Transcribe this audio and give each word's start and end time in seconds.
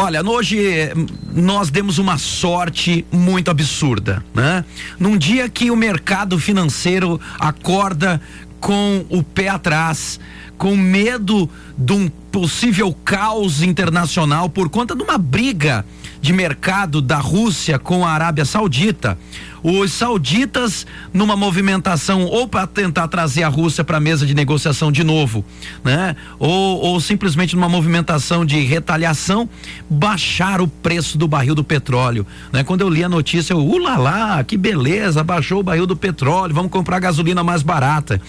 Olha, 0.00 0.22
hoje 0.24 0.92
nós 1.34 1.70
demos 1.70 1.98
uma 1.98 2.18
sorte 2.18 3.04
muito 3.10 3.50
absurda, 3.50 4.24
né? 4.32 4.64
Num 4.96 5.18
dia 5.18 5.48
que 5.48 5.72
o 5.72 5.76
mercado 5.76 6.38
financeiro 6.38 7.20
acorda 7.36 8.20
com 8.60 9.04
o 9.08 9.24
pé 9.24 9.48
atrás, 9.48 10.20
com 10.56 10.76
medo 10.76 11.50
de 11.76 11.92
um 11.92 12.08
possível 12.30 12.96
caos 13.04 13.60
internacional 13.60 14.48
por 14.48 14.68
conta 14.68 14.94
de 14.94 15.02
uma 15.02 15.18
briga 15.18 15.84
de 16.20 16.32
mercado 16.32 17.02
da 17.02 17.18
Rússia 17.18 17.76
com 17.76 18.06
a 18.06 18.12
Arábia 18.12 18.44
Saudita 18.44 19.18
os 19.62 19.92
sauditas 19.92 20.86
numa 21.12 21.36
movimentação 21.36 22.24
ou 22.24 22.46
para 22.46 22.66
tentar 22.66 23.08
trazer 23.08 23.42
a 23.42 23.48
Rússia 23.48 23.84
para 23.84 23.96
a 23.96 24.00
mesa 24.00 24.26
de 24.26 24.34
negociação 24.34 24.90
de 24.92 25.02
novo, 25.02 25.44
né? 25.84 26.16
Ou, 26.38 26.80
ou 26.80 27.00
simplesmente 27.00 27.54
numa 27.54 27.68
movimentação 27.68 28.44
de 28.44 28.60
retaliação, 28.60 29.48
baixar 29.88 30.60
o 30.60 30.68
preço 30.68 31.18
do 31.18 31.26
barril 31.26 31.54
do 31.54 31.64
petróleo, 31.64 32.26
né? 32.52 32.62
Quando 32.64 32.82
eu 32.82 32.88
li 32.88 33.02
a 33.02 33.08
notícia, 33.08 33.52
eu, 33.52 33.58
ulala, 33.58 34.42
que 34.44 34.56
beleza, 34.56 35.24
baixou 35.24 35.60
o 35.60 35.62
barril 35.62 35.86
do 35.86 35.96
petróleo, 35.96 36.54
vamos 36.54 36.70
comprar 36.70 36.98
gasolina 36.98 37.42
mais 37.42 37.62
barata. 37.62 38.20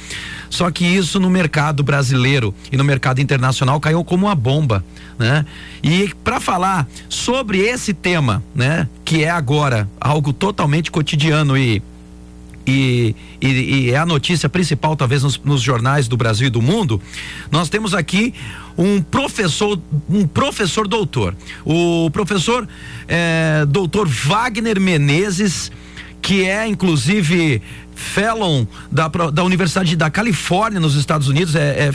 Só 0.50 0.72
que 0.72 0.84
isso 0.84 1.20
no 1.20 1.30
mercado 1.30 1.84
brasileiro 1.84 2.54
e 2.72 2.78
no 2.78 2.84
mercado 2.84 3.22
internacional 3.22 3.80
caiu 3.80 4.04
como 4.04 4.26
uma 4.26 4.36
bomba, 4.36 4.84
né? 5.18 5.46
E 5.84 6.12
para 6.24 6.40
falar 6.40 6.88
sobre 7.08 7.60
esse 7.60 7.94
tema, 7.94 8.44
né, 8.56 8.88
que 9.10 9.24
é 9.24 9.30
agora 9.32 9.90
algo 10.00 10.32
totalmente 10.32 10.92
cotidiano 10.92 11.58
e 11.58 11.82
e, 12.68 13.16
e, 13.42 13.48
e, 13.48 13.90
é 13.90 13.98
a 13.98 14.06
notícia 14.06 14.48
principal, 14.48 14.96
talvez, 14.96 15.24
nos, 15.24 15.40
nos, 15.40 15.60
jornais 15.60 16.08
do 16.08 16.16
Brasil 16.16 16.46
e 16.46 16.50
do 16.52 16.62
mundo. 16.62 17.02
Nós 17.50 17.68
temos 17.68 17.96
aqui 17.96 18.32
um 18.78 19.02
professor, 19.02 19.82
um 20.08 20.28
professor 20.28 20.88
doutor. 20.88 21.36
O 21.66 22.12
professor 22.12 22.68
é, 23.08 23.66
doutor 23.68 24.08
Wagner 24.08 24.80
Menezes, 24.80 25.72
que 26.22 26.46
é, 26.46 26.68
inclusive, 26.68 27.60
fellow 28.00 28.66
da, 28.90 29.08
da 29.08 29.44
Universidade 29.44 29.96
da 29.96 30.10
Califórnia 30.10 30.80
nos 30.80 30.96
Estados 30.96 31.28
Unidos, 31.28 31.54
é, 31.54 31.88
é 31.88 31.92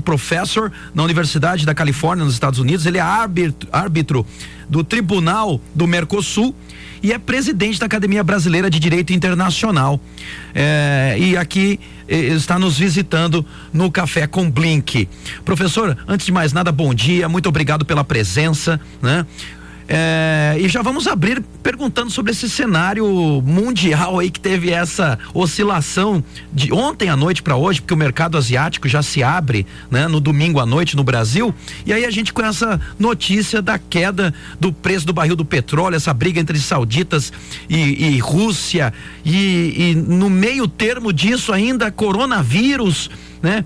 professor 0.00 0.72
na 0.94 1.02
Universidade 1.02 1.66
da 1.66 1.74
Califórnia 1.74 2.24
nos 2.24 2.34
Estados 2.34 2.60
Unidos, 2.60 2.86
ele 2.86 2.98
é 2.98 3.00
árbitro, 3.00 3.68
árbitro 3.72 4.24
do 4.68 4.84
Tribunal 4.84 5.60
do 5.74 5.86
Mercosul 5.86 6.54
e 7.02 7.12
é 7.12 7.18
presidente 7.18 7.78
da 7.78 7.86
Academia 7.86 8.22
Brasileira 8.22 8.70
de 8.70 8.78
Direito 8.78 9.12
Internacional. 9.12 10.00
É, 10.54 11.16
e 11.18 11.36
aqui 11.36 11.78
está 12.08 12.58
nos 12.58 12.78
visitando 12.78 13.44
no 13.72 13.90
Café 13.90 14.26
com 14.26 14.50
Blink. 14.50 15.08
Professor, 15.44 15.96
antes 16.06 16.26
de 16.26 16.32
mais 16.32 16.52
nada, 16.52 16.72
bom 16.72 16.94
dia, 16.94 17.28
muito 17.28 17.48
obrigado 17.48 17.84
pela 17.84 18.02
presença, 18.02 18.80
né? 19.02 19.26
É, 19.90 20.54
e 20.60 20.68
já 20.68 20.82
vamos 20.82 21.06
abrir 21.06 21.42
perguntando 21.62 22.10
sobre 22.10 22.32
esse 22.32 22.46
cenário 22.50 23.06
mundial 23.42 24.18
aí 24.18 24.30
que 24.30 24.38
teve 24.38 24.70
essa 24.70 25.18
oscilação 25.32 26.22
de 26.52 26.70
ontem 26.74 27.08
à 27.08 27.16
noite 27.16 27.42
para 27.42 27.56
hoje, 27.56 27.80
porque 27.80 27.94
o 27.94 27.96
mercado 27.96 28.36
asiático 28.36 28.86
já 28.86 29.02
se 29.02 29.22
abre, 29.22 29.66
né, 29.90 30.06
no 30.06 30.20
domingo 30.20 30.60
à 30.60 30.66
noite 30.66 30.94
no 30.94 31.02
Brasil. 31.02 31.54
E 31.86 31.92
aí 31.94 32.04
a 32.04 32.10
gente 32.10 32.34
com 32.34 32.44
essa 32.44 32.78
notícia 32.98 33.62
da 33.62 33.78
queda 33.78 34.34
do 34.60 34.70
preço 34.70 35.06
do 35.06 35.14
barril 35.14 35.34
do 35.34 35.44
petróleo, 35.44 35.96
essa 35.96 36.12
briga 36.12 36.38
entre 36.38 36.58
sauditas 36.58 37.32
e, 37.66 38.08
e 38.08 38.18
Rússia 38.18 38.92
e, 39.24 39.92
e 39.92 39.94
no 39.94 40.28
meio 40.28 40.68
termo 40.68 41.14
disso 41.14 41.50
ainda 41.50 41.90
coronavírus, 41.90 43.10
né? 43.42 43.64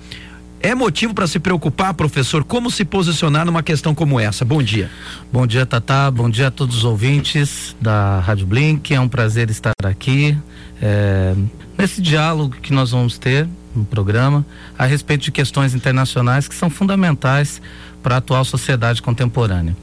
É 0.65 0.77
motivo 0.77 1.13
para 1.13 1.27
se 1.27 1.41
preocupar, 1.41 1.93
professor? 1.93 2.45
Como 2.45 2.71
se 2.71 2.85
posicionar 2.85 3.45
numa 3.45 3.65
questão 3.65 3.97
como 3.97 4.21
essa? 4.21 4.45
Bom 4.45 4.63
dia. 4.63 4.89
Bom 5.33 5.45
dia, 5.45 5.67
Tatá. 5.67 6.09
Bom 6.09 6.31
dia 6.31 6.47
a 6.47 6.51
todos 6.53 6.77
os 6.77 6.85
ouvintes 6.85 7.75
da 7.81 8.21
Rádio 8.21 8.47
Blink. 8.47 8.95
É 8.95 9.01
um 9.01 9.09
prazer 9.09 9.51
estar 9.51 9.73
aqui 9.83 10.39
é, 10.81 11.35
nesse 11.77 12.01
diálogo 12.01 12.55
que 12.63 12.73
nós 12.73 12.93
vamos 12.93 13.19
ter 13.19 13.49
no 13.75 13.85
programa 13.85 14.47
a 14.79 14.87
respeito 14.87 15.23
de 15.23 15.33
questões 15.33 15.75
internacionais 15.75 16.47
que 16.47 16.55
são 16.55 16.71
fundamentais 16.71 17.61
para 18.01 18.15
a 18.15 18.19
atual 18.19 18.45
sociedade 18.45 19.03
contemporânea. 19.03 19.77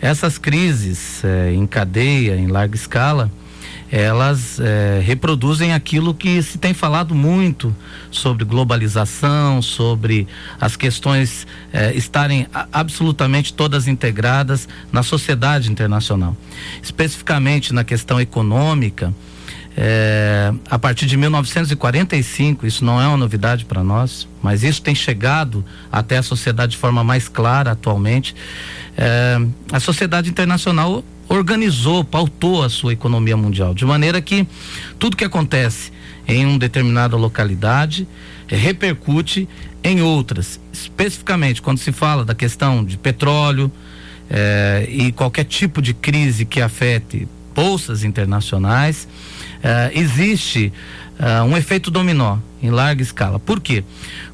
Essas 0.00 0.38
crises 0.38 1.22
é, 1.22 1.52
em 1.52 1.66
cadeia, 1.66 2.34
em 2.34 2.46
larga 2.46 2.74
escala, 2.74 3.30
elas 3.96 4.58
é, 4.58 5.00
reproduzem 5.04 5.72
aquilo 5.72 6.12
que 6.12 6.42
se 6.42 6.58
tem 6.58 6.74
falado 6.74 7.14
muito 7.14 7.72
sobre 8.10 8.44
globalização, 8.44 9.62
sobre 9.62 10.26
as 10.60 10.74
questões 10.74 11.46
é, 11.72 11.94
estarem 11.94 12.48
absolutamente 12.72 13.52
todas 13.52 13.86
integradas 13.86 14.68
na 14.90 15.04
sociedade 15.04 15.70
internacional. 15.70 16.36
Especificamente 16.82 17.72
na 17.72 17.84
questão 17.84 18.20
econômica, 18.20 19.14
é, 19.76 20.52
a 20.68 20.78
partir 20.78 21.06
de 21.06 21.16
1945, 21.16 22.66
isso 22.66 22.84
não 22.84 23.00
é 23.00 23.06
uma 23.06 23.16
novidade 23.16 23.64
para 23.64 23.84
nós, 23.84 24.26
mas 24.42 24.64
isso 24.64 24.82
tem 24.82 24.94
chegado 24.94 25.64
até 25.92 26.16
a 26.16 26.22
sociedade 26.22 26.72
de 26.72 26.78
forma 26.78 27.04
mais 27.04 27.28
clara 27.28 27.70
atualmente. 27.70 28.34
É, 28.96 29.38
a 29.70 29.78
sociedade 29.78 30.28
internacional 30.28 31.04
organizou, 31.28 32.04
pautou 32.04 32.62
a 32.62 32.68
sua 32.68 32.92
economia 32.92 33.36
mundial, 33.36 33.74
de 33.74 33.84
maneira 33.84 34.20
que 34.20 34.46
tudo 34.98 35.16
que 35.16 35.24
acontece 35.24 35.92
em 36.26 36.46
uma 36.46 36.58
determinada 36.58 37.16
localidade 37.16 38.06
eh, 38.48 38.56
repercute 38.56 39.48
em 39.82 40.02
outras. 40.02 40.60
Especificamente, 40.72 41.60
quando 41.60 41.78
se 41.78 41.92
fala 41.92 42.24
da 42.24 42.34
questão 42.34 42.84
de 42.84 42.96
petróleo 42.96 43.70
eh, 44.30 44.86
e 44.88 45.12
qualquer 45.12 45.44
tipo 45.44 45.82
de 45.82 45.92
crise 45.92 46.44
que 46.44 46.60
afete 46.60 47.28
bolsas 47.54 48.04
internacionais, 48.04 49.06
eh, 49.62 49.92
existe 49.94 50.72
um 51.48 51.56
efeito 51.56 51.92
dominó 51.92 52.38
em 52.60 52.70
larga 52.70 53.00
escala. 53.00 53.38
Por 53.38 53.60
quê? 53.60 53.84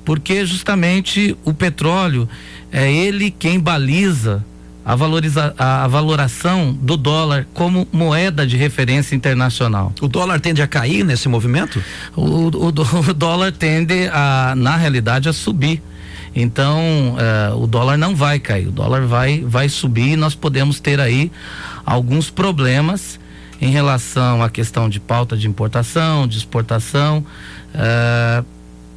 Porque 0.03 0.47
justamente 0.47 1.37
o 1.45 1.53
petróleo 1.53 2.27
é 2.73 2.91
ele 2.91 3.31
quem 3.31 3.61
baliza 3.61 4.43
a, 4.85 4.95
valoriza, 4.95 5.55
a, 5.59 5.87
valoração 5.87 6.73
do 6.73 6.97
dólar 6.97 7.47
como 7.53 7.87
moeda 7.93 8.47
de 8.47 8.57
referência 8.57 9.15
internacional. 9.15 9.93
O 10.01 10.09
dólar 10.09 10.41
tende 10.41 10.63
a 10.63 10.67
cair 10.67 11.05
nesse 11.05 11.29
movimento? 11.29 11.83
O, 12.17 12.49
o, 12.49 12.69
o 12.69 12.73
dólar 13.15 13.53
tende 13.53 14.09
a, 14.13 14.55
na 14.57 14.77
realidade, 14.77 15.29
a 15.29 15.33
subir. 15.33 15.83
Então, 16.35 17.17
uh, 17.17 17.61
o 17.61 17.67
dólar 17.67 17.97
não 17.97 18.15
vai 18.15 18.39
cair, 18.39 18.69
o 18.69 18.71
dólar 18.71 19.05
vai, 19.05 19.41
vai 19.41 19.69
subir 19.69 20.13
e 20.13 20.17
nós 20.17 20.35
podemos 20.35 20.79
ter 20.79 21.01
aí 21.01 21.31
alguns 21.85 22.31
problemas 22.31 23.19
em 23.61 23.71
relação 23.71 24.43
à 24.43 24.49
questão 24.49 24.89
de 24.89 25.01
pauta 25.01 25.37
de 25.37 25.49
importação, 25.49 26.27
de 26.27 26.39
exportação. 26.39 27.25
Uh, 27.75 28.45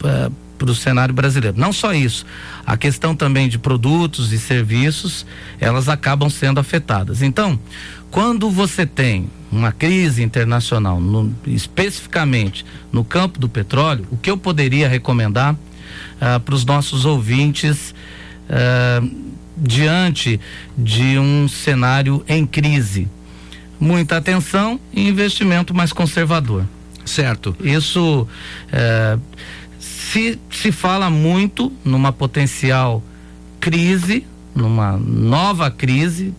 uh, 0.05 0.43
para 0.63 0.72
o 0.72 0.75
cenário 0.75 1.13
brasileiro. 1.13 1.59
Não 1.59 1.74
só 1.74 1.94
isso, 1.94 2.25
a 2.66 2.78
questão 2.78 3.13
também 3.13 3.50
de 3.50 3.59
produtos 3.59 4.31
e 4.31 4.40
serviços, 4.40 5.25
elas 5.59 5.90
acabam 5.90 6.29
sendo 6.29 6.57
afetadas. 6.57 7.22
Então, 7.22 7.59
quando 8.09 8.50
você 8.50 8.85
tem 8.85 9.29
uma 9.51 9.74
crise 9.74 10.24
internacional, 10.24 11.01
no, 11.01 11.35
especificamente 11.46 12.66
no 12.94 13.03
campo 13.03 13.38
do 13.40 13.50
petróleo, 13.50 14.07
o 14.09 14.16
que 14.16 14.31
eu 14.31 14.38
poderia 14.38 14.88
recomendar 14.88 15.53
uh, 15.53 16.40
para 16.40 16.56
os 16.56 16.63
nossos 16.63 17.03
ouvintes 17.03 17.94
uh, 18.47 19.35
diante 19.57 20.40
de 20.78 21.19
um 21.19 21.50
cenário 21.50 22.24
em 22.25 22.45
crise? 22.45 23.09
Muita 23.78 24.16
atenção 24.16 24.80
e 24.94 25.09
investimento 25.09 25.74
mais 25.74 25.91
conservador. 25.91 26.66
Certo. 27.06 27.53
Isso 27.62 28.22
uh, 28.22 29.22
se, 30.13 30.40
se 30.51 30.72
fala 30.72 31.09
muito 31.09 31.74
numa 31.84 32.13
potencial 32.13 33.01
crise, 33.59 34.28
numa 34.53 34.95
nova 34.95 35.71
crise, 35.71 36.31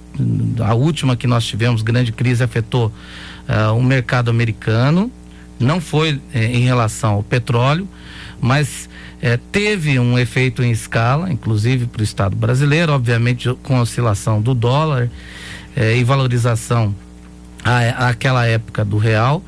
a 0.64 0.74
última 0.74 1.16
que 1.16 1.26
nós 1.26 1.44
tivemos, 1.44 1.82
grande 1.82 2.12
crise, 2.12 2.44
afetou 2.44 2.86
uh, 2.86 3.76
o 3.76 3.82
mercado 3.82 4.30
americano, 4.30 5.10
não 5.58 5.80
foi 5.80 6.20
eh, 6.32 6.46
em 6.46 6.64
relação 6.64 7.14
ao 7.14 7.22
petróleo, 7.22 7.88
mas 8.40 8.88
eh, 9.20 9.38
teve 9.50 9.98
um 9.98 10.18
efeito 10.18 10.62
em 10.62 10.70
escala, 10.70 11.32
inclusive 11.32 11.86
para 11.86 12.00
o 12.00 12.04
Estado 12.04 12.36
brasileiro, 12.36 12.92
obviamente 12.92 13.52
com 13.62 13.76
a 13.76 13.82
oscilação 13.82 14.40
do 14.40 14.54
dólar 14.54 15.08
eh, 15.76 15.96
e 15.96 16.04
valorização 16.04 16.94
aquela 17.64 18.46
época 18.46 18.84
do 18.84 18.98
real, 18.98 19.42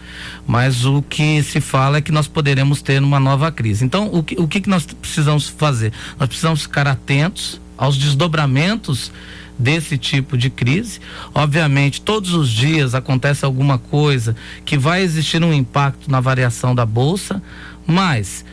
mas 0.46 0.84
o 0.86 1.02
que 1.02 1.42
se 1.42 1.60
fala 1.60 1.98
é 1.98 2.00
que 2.00 2.10
nós 2.10 2.26
poderemos 2.26 2.80
ter 2.80 3.02
uma 3.02 3.20
nova 3.20 3.52
crise. 3.52 3.84
Então, 3.84 4.08
o 4.12 4.22
que, 4.22 4.40
o 4.40 4.48
que 4.48 4.66
nós 4.68 4.86
precisamos 4.86 5.48
fazer? 5.48 5.92
Nós 6.18 6.28
precisamos 6.28 6.62
ficar 6.62 6.86
atentos 6.86 7.60
aos 7.76 7.96
desdobramentos 7.98 9.12
desse 9.58 9.98
tipo 9.98 10.36
de 10.36 10.50
crise. 10.50 11.00
Obviamente, 11.34 12.00
todos 12.00 12.32
os 12.32 12.48
dias 12.48 12.94
acontece 12.94 13.44
alguma 13.44 13.78
coisa 13.78 14.34
que 14.64 14.78
vai 14.78 15.02
existir 15.02 15.42
um 15.42 15.52
impacto 15.52 16.10
na 16.10 16.20
variação 16.20 16.74
da 16.74 16.86
bolsa, 16.86 17.42
mas 17.86 18.44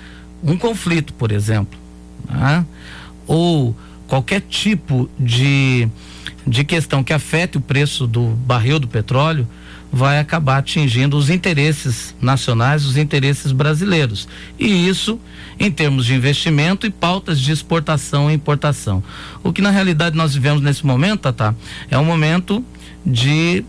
um 0.43 0.57
conflito, 0.57 1.13
por 1.13 1.31
exemplo, 1.31 1.79
né? 2.29 2.65
ou 3.25 3.75
qualquer 4.07 4.41
tipo 4.41 5.09
de, 5.19 5.87
de 6.45 6.63
questão 6.63 7.03
que 7.03 7.13
afete 7.13 7.57
o 7.57 7.61
preço 7.61 8.05
do 8.07 8.27
barril 8.29 8.79
do 8.79 8.87
petróleo 8.87 9.47
vai 9.91 10.17
acabar 10.17 10.57
atingindo 10.57 11.15
os 11.15 11.29
interesses 11.29 12.15
nacionais, 12.19 12.83
os 12.83 12.97
interesses 12.97 13.51
brasileiros. 13.51 14.27
E 14.57 14.87
isso 14.87 15.19
em 15.59 15.71
termos 15.71 16.07
de 16.07 16.15
investimento 16.15 16.87
e 16.87 16.89
pautas 16.89 17.39
de 17.39 17.51
exportação 17.51 18.29
e 18.29 18.33
importação. 18.33 19.03
O 19.43 19.53
que 19.53 19.61
na 19.61 19.69
realidade 19.69 20.15
nós 20.17 20.33
vivemos 20.33 20.63
nesse 20.63 20.83
momento, 20.83 21.21
Tata, 21.21 21.55
é 21.91 21.97
um 21.97 22.05
momento 22.05 22.65
de 23.05 23.63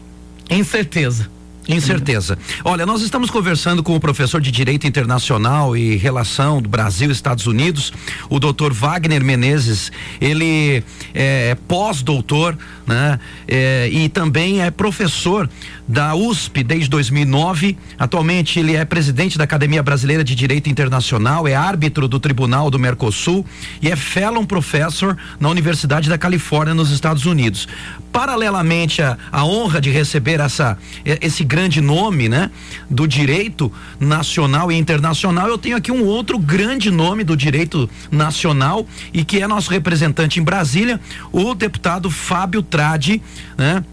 incerteza 0.49 1.29
Incerteza. 1.69 2.39
Olha, 2.63 2.85
nós 2.85 3.01
estamos 3.03 3.31
conversando 3.31 3.83
com 3.83 3.97
o 3.97 4.01
professor 4.01 4.41
de 4.41 4.51
Direito 4.51 4.87
Internacional 4.87 5.77
e 5.77 5.97
Relação 5.97 6.61
do 6.61 6.69
Brasil 6.69 7.11
Estados 7.11 7.47
Unidos, 7.47 7.93
o 8.29 8.39
doutor 8.39 8.73
Wagner 8.73 9.25
Menezes. 9.25 9.91
Ele 10.21 10.85
é, 11.15 11.51
é 11.51 11.55
pós-doutor, 11.67 12.57
né? 12.87 13.19
É, 13.49 13.89
e 13.91 14.09
também 14.09 14.61
é 14.61 14.71
professor 14.71 15.49
da 15.87 16.15
USP 16.15 16.63
desde 16.63 16.89
2009. 16.89 17.77
Atualmente 17.99 18.59
ele 18.59 18.75
é 18.75 18.85
presidente 18.85 19.37
da 19.37 19.45
Academia 19.45 19.83
Brasileira 19.83 20.25
de 20.25 20.35
Direito 20.35 20.69
Internacional, 20.69 21.47
é 21.47 21.55
árbitro 21.55 22.09
do 22.09 22.19
Tribunal 22.19 22.71
do 22.71 22.79
Mercosul 22.79 23.45
e 23.81 23.91
é 23.91 23.97
fellow 23.97 24.45
professor 24.47 25.17
na 25.39 25.49
Universidade 25.49 26.09
da 26.09 26.19
Califórnia 26.19 26.75
nos 26.75 26.91
Estados 26.91 27.27
Unidos. 27.27 27.69
Paralelamente 28.13 29.03
à, 29.03 29.45
honra 29.45 29.81
de 29.81 29.91
receber 29.91 30.41
essa 30.41 30.79
esse 31.05 31.45
grande 31.45 31.81
nome, 31.81 32.29
né, 32.29 32.51
do 32.89 33.07
direito 33.07 33.73
nacional 33.99 34.71
e 34.71 34.77
internacional, 34.77 35.49
eu 35.49 35.59
tenho 35.59 35.77
aqui 35.77 35.91
um 35.91 36.05
outro 36.05 36.39
grande 36.39 36.91
nome 36.91 37.25
do 37.25 37.37
direito 37.37 37.91
nacional 38.11 38.87
e 39.13 39.25
que 39.25 39.41
é 39.41 39.47
nosso 39.47 39.71
representante 39.71 40.39
em 40.39 40.43
Brasília, 40.43 41.01
o 41.33 41.55
deputado 41.55 42.11
Fábio 42.11 42.63
Tradi, 42.63 43.21
né? 43.59 43.85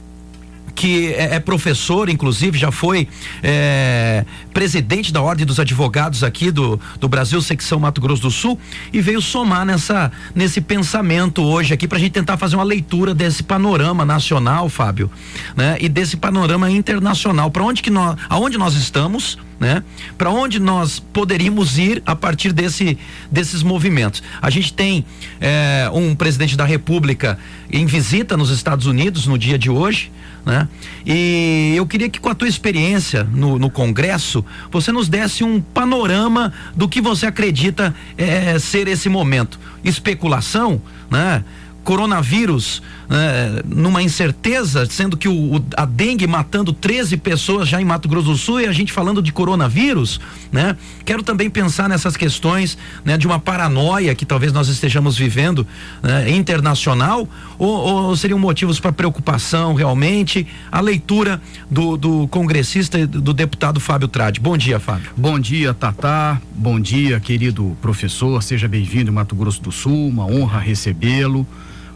Que 0.75 1.13
é, 1.13 1.35
é, 1.35 1.39
professor, 1.39 2.09
inclusive, 2.09 2.57
já 2.57 2.71
foi 2.71 3.07
é, 3.43 4.25
presidente 4.53 5.11
da 5.11 5.21
Ordem 5.21 5.45
dos 5.45 5.59
Advogados 5.59 6.23
aqui 6.23 6.51
do, 6.51 6.79
do 6.99 7.07
Brasil, 7.07 7.41
secção 7.41 7.79
Mato 7.79 8.01
Grosso 8.01 8.21
do 8.21 8.31
Sul, 8.31 8.59
e 8.91 9.01
veio 9.01 9.21
somar 9.21 9.65
nessa, 9.65 10.11
nesse 10.33 10.61
pensamento 10.61 11.41
hoje 11.43 11.73
aqui 11.73 11.87
para 11.87 11.97
a 11.97 12.01
gente 12.01 12.11
tentar 12.11 12.37
fazer 12.37 12.55
uma 12.55 12.63
leitura 12.63 13.13
desse 13.13 13.43
panorama 13.43 14.05
nacional, 14.05 14.69
Fábio, 14.69 15.09
né? 15.55 15.77
E 15.79 15.89
desse 15.89 16.17
panorama 16.17 16.69
internacional. 16.69 17.51
Para 17.51 17.63
onde 17.63 17.81
que 17.81 17.89
nós, 17.89 18.17
aonde 18.29 18.57
nós 18.57 18.75
estamos? 18.75 19.37
né? 19.61 19.83
Para 20.17 20.31
onde 20.31 20.59
nós 20.59 20.99
poderíamos 20.99 21.77
ir 21.77 22.01
a 22.03 22.15
partir 22.15 22.51
desse, 22.51 22.97
desses 23.29 23.61
movimentos? 23.61 24.23
A 24.41 24.49
gente 24.49 24.73
tem 24.73 25.05
é, 25.39 25.87
um 25.93 26.15
presidente 26.15 26.57
da 26.57 26.65
República 26.65 27.37
em 27.71 27.85
visita 27.85 28.35
nos 28.35 28.49
Estados 28.49 28.87
Unidos 28.87 29.27
no 29.27 29.37
dia 29.37 29.59
de 29.59 29.69
hoje, 29.69 30.11
né? 30.45 30.67
E 31.05 31.73
eu 31.75 31.85
queria 31.85 32.09
que 32.09 32.19
com 32.19 32.29
a 32.29 32.35
tua 32.35 32.47
experiência 32.47 33.23
no, 33.23 33.59
no 33.59 33.69
Congresso, 33.69 34.43
você 34.71 34.91
nos 34.91 35.07
desse 35.07 35.43
um 35.43 35.61
panorama 35.61 36.51
do 36.75 36.87
que 36.87 37.01
você 37.01 37.25
acredita 37.25 37.93
é, 38.17 38.57
ser 38.59 38.87
esse 38.87 39.09
momento. 39.09 39.59
Especulação, 39.83 40.81
né? 41.09 41.43
Coronavírus 41.83 42.81
né, 43.09 43.61
numa 43.65 44.01
incerteza, 44.01 44.85
sendo 44.85 45.17
que 45.17 45.27
o, 45.27 45.57
o, 45.57 45.65
a 45.75 45.85
dengue 45.85 46.27
matando 46.27 46.71
13 46.71 47.17
pessoas 47.17 47.67
já 47.67 47.81
em 47.81 47.85
Mato 47.85 48.07
Grosso 48.07 48.27
do 48.27 48.37
Sul 48.37 48.61
e 48.61 48.67
a 48.67 48.71
gente 48.71 48.93
falando 48.93 49.21
de 49.21 49.31
coronavírus, 49.31 50.19
né? 50.51 50.77
Quero 51.03 51.23
também 51.23 51.49
pensar 51.49 51.89
nessas 51.89 52.15
questões, 52.15 52.77
né, 53.03 53.17
de 53.17 53.25
uma 53.25 53.39
paranoia 53.39 54.13
que 54.15 54.25
talvez 54.25 54.53
nós 54.53 54.67
estejamos 54.67 55.17
vivendo 55.17 55.65
né, 56.01 56.29
internacional 56.31 57.27
ou, 57.57 57.69
ou, 57.69 58.15
seriam 58.15 58.39
motivos 58.39 58.79
para 58.79 58.91
preocupação 58.91 59.73
realmente? 59.73 60.47
A 60.71 60.79
leitura 60.79 61.41
do, 61.69 61.97
do 61.97 62.27
congressista 62.27 62.99
e 62.99 63.05
do 63.05 63.33
deputado 63.33 63.79
Fábio 63.79 64.07
Trade. 64.07 64.39
Bom 64.39 64.55
dia, 64.55 64.79
Fábio. 64.79 65.11
Bom 65.17 65.39
dia, 65.39 65.73
Tatá. 65.73 66.39
Bom 66.55 66.79
dia, 66.79 67.19
querido 67.19 67.75
professor. 67.81 68.41
Seja 68.43 68.67
bem-vindo 68.67 69.11
em 69.11 69.13
Mato 69.13 69.35
Grosso 69.35 69.61
do 69.61 69.71
Sul. 69.71 70.07
Uma 70.07 70.25
honra 70.25 70.59
recebê-lo. 70.59 71.45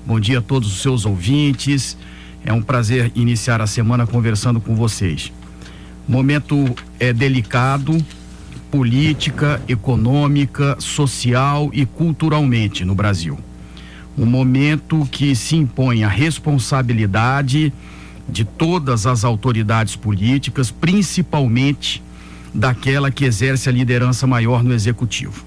Bom 0.07 0.19
dia 0.19 0.37
a 0.37 0.41
todos 0.41 0.71
os 0.71 0.83
seus 0.83 1.03
ouvintes. 1.03 1.97
É 2.45 2.53
um 2.53 2.61
prazer 2.61 3.11
iniciar 3.15 3.59
a 3.59 3.65
semana 3.65 4.05
conversando 4.05 4.61
com 4.61 4.75
vocês. 4.75 5.33
Momento 6.07 6.75
é 6.99 7.11
delicado, 7.11 7.97
política, 8.69 9.59
econômica, 9.67 10.77
social 10.77 11.71
e 11.73 11.87
culturalmente 11.87 12.85
no 12.85 12.93
Brasil. 12.93 13.39
Um 14.15 14.27
momento 14.27 15.09
que 15.11 15.35
se 15.35 15.55
impõe 15.55 16.03
a 16.03 16.07
responsabilidade 16.07 17.73
de 18.29 18.45
todas 18.45 19.07
as 19.07 19.23
autoridades 19.23 19.95
políticas, 19.95 20.69
principalmente 20.69 22.03
daquela 22.53 23.09
que 23.09 23.25
exerce 23.25 23.69
a 23.69 23.71
liderança 23.71 24.27
maior 24.27 24.63
no 24.63 24.71
executivo. 24.71 25.43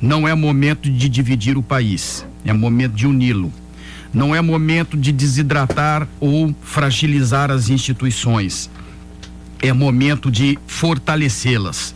Não 0.00 0.28
é 0.28 0.34
momento 0.34 0.88
de 0.88 1.08
dividir 1.08 1.58
o 1.58 1.62
país, 1.62 2.24
é 2.44 2.52
momento 2.52 2.92
de 2.92 3.04
uni-lo 3.04 3.52
não 4.12 4.34
é 4.34 4.40
momento 4.40 4.96
de 4.96 5.12
desidratar 5.12 6.06
ou 6.20 6.54
fragilizar 6.62 7.50
as 7.50 7.68
instituições. 7.68 8.70
É 9.60 9.72
momento 9.72 10.30
de 10.30 10.58
fortalecê-las. 10.66 11.94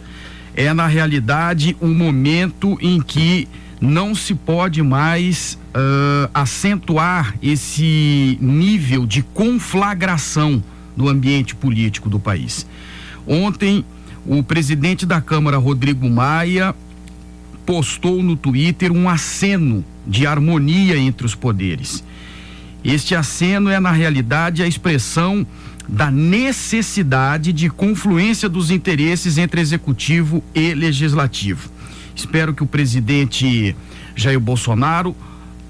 É, 0.54 0.72
na 0.74 0.86
realidade, 0.86 1.76
um 1.80 1.94
momento 1.94 2.76
em 2.80 3.00
que 3.00 3.48
não 3.80 4.14
se 4.14 4.34
pode 4.34 4.82
mais 4.82 5.58
uh, 5.74 6.30
acentuar 6.34 7.34
esse 7.42 8.36
nível 8.40 9.06
de 9.06 9.22
conflagração 9.22 10.62
do 10.96 11.08
ambiente 11.08 11.54
político 11.54 12.10
do 12.10 12.18
país. 12.18 12.66
Ontem, 13.26 13.84
o 14.26 14.42
presidente 14.42 15.06
da 15.06 15.20
Câmara, 15.20 15.56
Rodrigo 15.56 16.08
Maia, 16.10 16.74
postou 17.64 18.22
no 18.22 18.36
Twitter 18.36 18.92
um 18.92 19.08
aceno 19.08 19.84
de 20.06 20.26
harmonia 20.26 20.96
entre 20.96 21.26
os 21.26 21.34
poderes. 21.34 22.02
Este 22.84 23.14
aceno 23.14 23.68
é, 23.68 23.78
na 23.78 23.90
realidade, 23.90 24.62
a 24.62 24.66
expressão 24.66 25.46
da 25.88 26.10
necessidade 26.10 27.52
de 27.52 27.68
confluência 27.68 28.48
dos 28.48 28.70
interesses 28.70 29.38
entre 29.38 29.60
executivo 29.60 30.42
e 30.54 30.72
legislativo. 30.74 31.70
Espero 32.14 32.54
que 32.54 32.62
o 32.62 32.66
presidente 32.66 33.74
Jair 34.14 34.40
Bolsonaro 34.40 35.14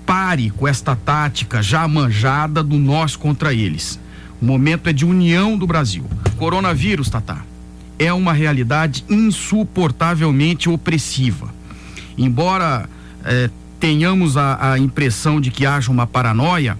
pare 0.04 0.50
com 0.50 0.66
esta 0.66 0.94
tática 0.96 1.62
já 1.62 1.86
manjada 1.86 2.62
do 2.62 2.78
nós 2.78 3.16
contra 3.16 3.54
eles. 3.54 3.98
O 4.40 4.44
momento 4.44 4.88
é 4.88 4.92
de 4.92 5.04
união 5.04 5.56
do 5.56 5.66
Brasil. 5.66 6.04
Coronavírus, 6.36 7.08
Tatá, 7.08 7.42
é 7.98 8.12
uma 8.12 8.32
realidade 8.32 9.04
insuportavelmente 9.08 10.68
opressiva. 10.68 11.52
Embora 12.20 12.88
eh, 13.24 13.48
tenhamos 13.80 14.36
a, 14.36 14.72
a 14.72 14.78
impressão 14.78 15.40
de 15.40 15.50
que 15.50 15.64
haja 15.64 15.90
uma 15.90 16.06
paranoia, 16.06 16.76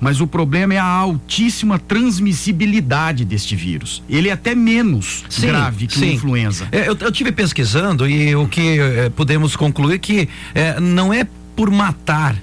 mas 0.00 0.20
o 0.20 0.26
problema 0.26 0.74
é 0.74 0.78
a 0.78 0.84
altíssima 0.84 1.78
transmissibilidade 1.78 3.24
deste 3.24 3.56
vírus. 3.56 4.02
Ele 4.08 4.28
é 4.28 4.32
até 4.32 4.54
menos 4.54 5.24
sim, 5.28 5.48
grave 5.48 5.86
que 5.86 5.98
sim. 5.98 6.10
a 6.10 6.12
influenza. 6.12 6.68
É, 6.70 6.88
eu, 6.88 6.96
eu 6.98 7.10
tive 7.10 7.32
pesquisando 7.32 8.08
e 8.08 8.34
o 8.36 8.46
que 8.46 8.78
é, 8.78 9.08
podemos 9.10 9.56
concluir 9.56 9.98
que 9.98 10.28
é, 10.54 10.78
não 10.78 11.12
é 11.12 11.26
por 11.56 11.70
matar 11.70 12.36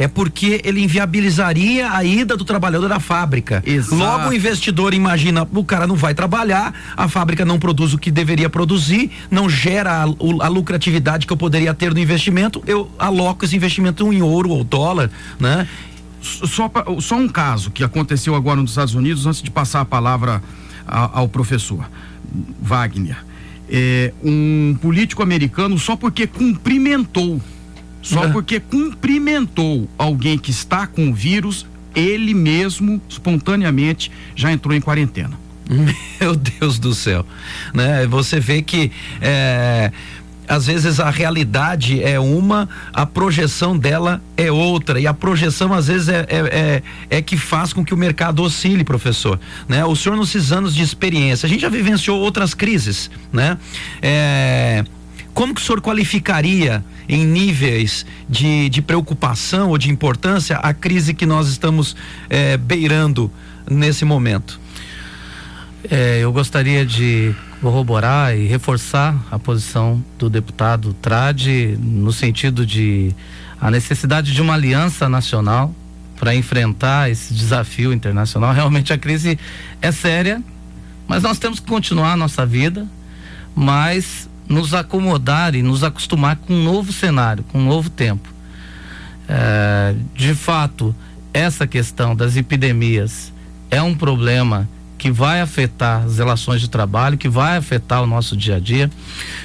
é 0.00 0.08
porque 0.08 0.62
ele 0.64 0.82
inviabilizaria 0.82 1.92
a 1.92 2.02
ida 2.02 2.34
do 2.34 2.42
trabalhador 2.42 2.90
à 2.90 2.98
fábrica. 2.98 3.62
Exato. 3.66 3.96
Logo 3.96 4.30
o 4.30 4.32
investidor 4.32 4.94
imagina, 4.94 5.46
o 5.52 5.62
cara 5.62 5.86
não 5.86 5.94
vai 5.94 6.14
trabalhar, 6.14 6.72
a 6.96 7.06
fábrica 7.06 7.44
não 7.44 7.58
produz 7.58 7.92
o 7.92 7.98
que 7.98 8.10
deveria 8.10 8.48
produzir, 8.48 9.10
não 9.30 9.46
gera 9.46 9.92
a, 9.92 10.04
a 10.04 10.48
lucratividade 10.48 11.26
que 11.26 11.32
eu 11.34 11.36
poderia 11.36 11.74
ter 11.74 11.92
no 11.92 12.00
investimento, 12.00 12.62
eu 12.66 12.90
aloco 12.98 13.44
esse 13.44 13.54
investimento 13.54 14.10
em 14.10 14.22
ouro 14.22 14.48
ou 14.48 14.64
dólar, 14.64 15.10
né? 15.38 15.68
Só, 16.22 16.70
só 16.98 17.16
um 17.16 17.28
caso 17.28 17.70
que 17.70 17.84
aconteceu 17.84 18.34
agora 18.34 18.58
nos 18.58 18.70
Estados 18.70 18.94
Unidos, 18.94 19.26
antes 19.26 19.42
de 19.42 19.50
passar 19.50 19.82
a 19.82 19.84
palavra 19.84 20.42
ao 20.86 21.28
professor 21.28 21.86
Wagner. 22.58 23.18
É, 23.68 24.14
um 24.24 24.78
político 24.80 25.22
americano, 25.22 25.78
só 25.78 25.94
porque 25.94 26.26
cumprimentou, 26.26 27.38
só 28.02 28.24
é. 28.24 28.28
porque 28.28 28.60
cumprimentou 28.60 29.88
alguém 29.98 30.38
que 30.38 30.50
está 30.50 30.86
com 30.86 31.10
o 31.10 31.14
vírus, 31.14 31.66
ele 31.94 32.34
mesmo, 32.34 33.00
espontaneamente, 33.08 34.10
já 34.34 34.52
entrou 34.52 34.74
em 34.74 34.80
quarentena. 34.80 35.38
Meu 36.20 36.34
Deus 36.34 36.78
do 36.78 36.94
céu, 36.94 37.24
né? 37.72 38.06
Você 38.06 38.40
vê 38.40 38.60
que 38.60 38.90
é, 39.20 39.92
às 40.50 40.66
vezes 40.66 40.98
a 40.98 41.10
realidade 41.10 42.02
é 42.02 42.18
uma, 42.18 42.68
a 42.92 43.06
projeção 43.06 43.78
dela 43.78 44.20
é 44.36 44.50
outra. 44.50 44.98
E 44.98 45.06
a 45.06 45.14
projeção, 45.14 45.72
às 45.72 45.86
vezes, 45.86 46.08
é, 46.08 46.26
é, 46.28 46.82
é, 47.08 47.18
é 47.18 47.22
que 47.22 47.36
faz 47.36 47.72
com 47.72 47.84
que 47.84 47.94
o 47.94 47.96
mercado 47.96 48.42
oscile, 48.42 48.82
professor. 48.82 49.38
Né? 49.68 49.84
O 49.84 49.94
senhor, 49.94 50.16
nesses 50.16 50.50
anos 50.50 50.74
de 50.74 50.82
experiência, 50.82 51.46
a 51.46 51.48
gente 51.48 51.60
já 51.60 51.68
vivenciou 51.68 52.18
outras 52.18 52.52
crises, 52.52 53.08
né? 53.32 53.56
É, 54.02 54.84
como 55.34 55.54
que 55.54 55.60
o 55.60 55.64
senhor 55.64 55.80
qualificaria 55.80 56.84
em 57.08 57.24
níveis 57.24 58.04
de, 58.28 58.68
de 58.68 58.82
preocupação 58.82 59.70
ou 59.70 59.78
de 59.78 59.90
importância 59.90 60.56
a 60.56 60.72
crise 60.72 61.14
que 61.14 61.26
nós 61.26 61.48
estamos 61.48 61.96
é, 62.28 62.56
beirando 62.56 63.30
nesse 63.68 64.04
momento? 64.04 64.60
É, 65.90 66.18
eu 66.20 66.32
gostaria 66.32 66.84
de 66.84 67.34
corroborar 67.60 68.36
e 68.36 68.46
reforçar 68.46 69.16
a 69.30 69.38
posição 69.38 70.02
do 70.18 70.30
deputado 70.30 70.94
Trade 70.94 71.78
no 71.80 72.12
sentido 72.12 72.64
de 72.64 73.14
a 73.60 73.70
necessidade 73.70 74.32
de 74.32 74.40
uma 74.40 74.54
aliança 74.54 75.08
nacional 75.08 75.74
para 76.18 76.34
enfrentar 76.34 77.10
esse 77.10 77.34
desafio 77.34 77.92
internacional. 77.92 78.52
Realmente 78.52 78.92
a 78.92 78.98
crise 78.98 79.38
é 79.82 79.92
séria, 79.92 80.42
mas 81.06 81.22
nós 81.22 81.38
temos 81.38 81.60
que 81.60 81.66
continuar 81.66 82.12
a 82.12 82.16
nossa 82.16 82.46
vida, 82.46 82.86
mas 83.54 84.29
nos 84.50 84.74
acomodar 84.74 85.54
e 85.54 85.62
nos 85.62 85.84
acostumar 85.84 86.34
com 86.34 86.52
um 86.52 86.64
novo 86.64 86.92
cenário, 86.92 87.44
com 87.44 87.60
um 87.60 87.64
novo 87.64 87.88
tempo. 87.88 88.28
É, 89.28 89.94
de 90.12 90.34
fato, 90.34 90.92
essa 91.32 91.68
questão 91.68 92.16
das 92.16 92.36
epidemias 92.36 93.32
é 93.70 93.80
um 93.80 93.94
problema 93.94 94.68
que 94.98 95.08
vai 95.08 95.40
afetar 95.40 96.02
as 96.02 96.18
relações 96.18 96.60
de 96.60 96.68
trabalho, 96.68 97.16
que 97.16 97.28
vai 97.28 97.56
afetar 97.56 98.02
o 98.02 98.06
nosso 98.06 98.36
dia 98.36 98.56
a 98.56 98.58
dia. 98.60 98.90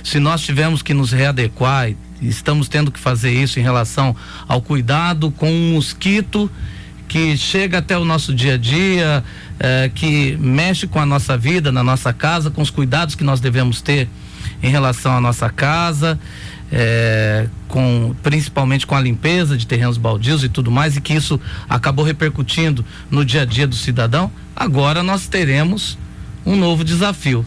Se 0.03 0.19
nós 0.19 0.41
tivermos 0.41 0.81
que 0.81 0.93
nos 0.93 1.11
readequar, 1.11 1.93
estamos 2.19 2.67
tendo 2.67 2.91
que 2.91 2.99
fazer 2.99 3.31
isso 3.31 3.59
em 3.59 3.63
relação 3.63 4.15
ao 4.47 4.59
cuidado 4.59 5.29
com 5.29 5.49
um 5.49 5.73
mosquito 5.73 6.49
que 7.07 7.37
chega 7.37 7.77
até 7.77 7.95
o 7.95 8.03
nosso 8.03 8.33
dia 8.33 8.55
a 8.55 8.57
dia, 8.57 9.23
eh, 9.59 9.91
que 9.93 10.35
mexe 10.37 10.87
com 10.87 10.99
a 10.99 11.05
nossa 11.05 11.37
vida, 11.37 11.71
na 11.71 11.83
nossa 11.83 12.11
casa, 12.11 12.49
com 12.49 12.63
os 12.63 12.71
cuidados 12.71 13.13
que 13.13 13.23
nós 13.23 13.39
devemos 13.39 13.81
ter 13.81 14.09
em 14.61 14.69
relação 14.69 15.15
à 15.15 15.21
nossa 15.21 15.49
casa, 15.49 16.19
eh, 16.71 17.47
com 17.67 18.15
principalmente 18.23 18.87
com 18.87 18.95
a 18.95 19.01
limpeza 19.01 19.57
de 19.57 19.67
terrenos 19.67 19.97
baldios 19.97 20.43
e 20.43 20.49
tudo 20.49 20.71
mais, 20.71 20.95
e 20.97 21.01
que 21.01 21.13
isso 21.13 21.39
acabou 21.69 22.03
repercutindo 22.03 22.83
no 23.09 23.23
dia 23.23 23.41
a 23.43 23.45
dia 23.45 23.67
do 23.67 23.75
cidadão. 23.75 24.31
Agora 24.55 25.03
nós 25.03 25.27
teremos 25.27 25.97
um 26.45 26.55
novo 26.55 26.83
desafio. 26.83 27.45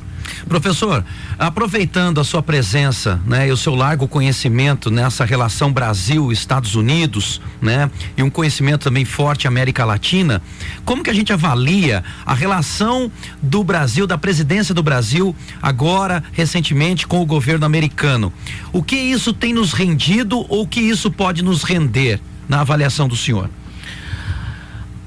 Professor, 0.49 1.05
aproveitando 1.39 2.21
a 2.21 2.25
sua 2.25 2.43
presença, 2.43 3.21
né, 3.27 3.49
e 3.49 3.53
o 3.53 3.57
seu 3.57 3.75
largo 3.75 4.09
conhecimento 4.09 4.91
nessa 4.91 5.25
relação 5.25 5.73
Brasil-Estados 5.73 6.75
Unidos, 6.75 7.41
né, 7.61 7.91
e 8.17 8.23
um 8.23 8.31
conhecimento 8.31 8.85
também 8.85 9.05
forte 9.05 9.47
América 9.47 9.85
Latina, 9.85 10.43
como 10.85 11.03
que 11.03 11.11
a 11.11 11.15
gente 11.15 11.33
avalia 11.33 12.03
a 12.25 12.35
relação 12.35 13.11
do 13.43 13.63
Brasil, 13.63 14.07
da 14.07 14.19
presidência 14.19 14.75
do 14.75 14.83
Brasil, 14.83 15.35
agora 15.63 16.23
recentemente 16.33 17.07
com 17.07 17.21
o 17.21 17.27
governo 17.27 17.67
americano? 17.67 18.33
O 18.73 18.83
que 18.83 18.97
isso 18.97 19.33
tem 19.33 19.53
nos 19.53 19.73
rendido 19.73 20.45
ou 20.49 20.63
o 20.63 20.67
que 20.67 20.81
isso 20.81 21.11
pode 21.11 21.43
nos 21.43 21.63
render 21.63 22.21
na 22.49 22.61
avaliação 22.61 23.09
do 23.09 23.17
senhor? 23.17 23.51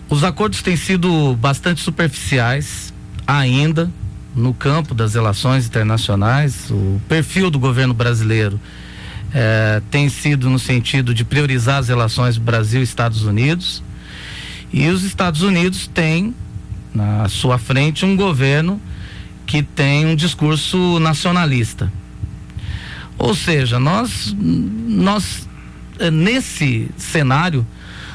Os 0.10 0.24
acordos 0.24 0.62
têm 0.62 0.75
sido 0.75 1.36
bastante 1.38 1.80
superficiais 1.80 2.94
ainda 3.25 3.90
no 4.36 4.54
campo 4.54 4.94
das 4.94 5.14
relações 5.14 5.66
internacionais. 5.66 6.70
O 6.70 7.02
perfil 7.08 7.50
do 7.50 7.60
governo 7.60 7.94
brasileiro 7.94 8.60
eh, 9.34 9.82
tem 9.90 10.10
sido 10.10 10.50
no 10.50 10.60
sentido 10.60 11.14
de 11.14 11.24
priorizar 11.24 11.80
as 11.80 11.88
relações 11.88 12.38
Brasil-Estados 12.38 13.24
Unidos. 13.24 13.84
E 14.72 14.88
os 14.88 15.04
Estados 15.04 15.42
Unidos 15.42 15.88
têm 15.88 16.34
na 16.94 17.28
sua 17.30 17.58
frente 17.58 18.06
um 18.06 18.16
governo 18.16 18.82
que 19.46 19.62
tem 19.62 20.06
um 20.06 20.16
discurso 20.16 21.00
nacionalista. 21.00 21.92
Ou 23.18 23.36
seja, 23.36 23.80
nós, 23.80 24.36
nós 24.38 25.48
eh, 26.00 26.10
nesse 26.10 26.90
cenário 26.98 27.66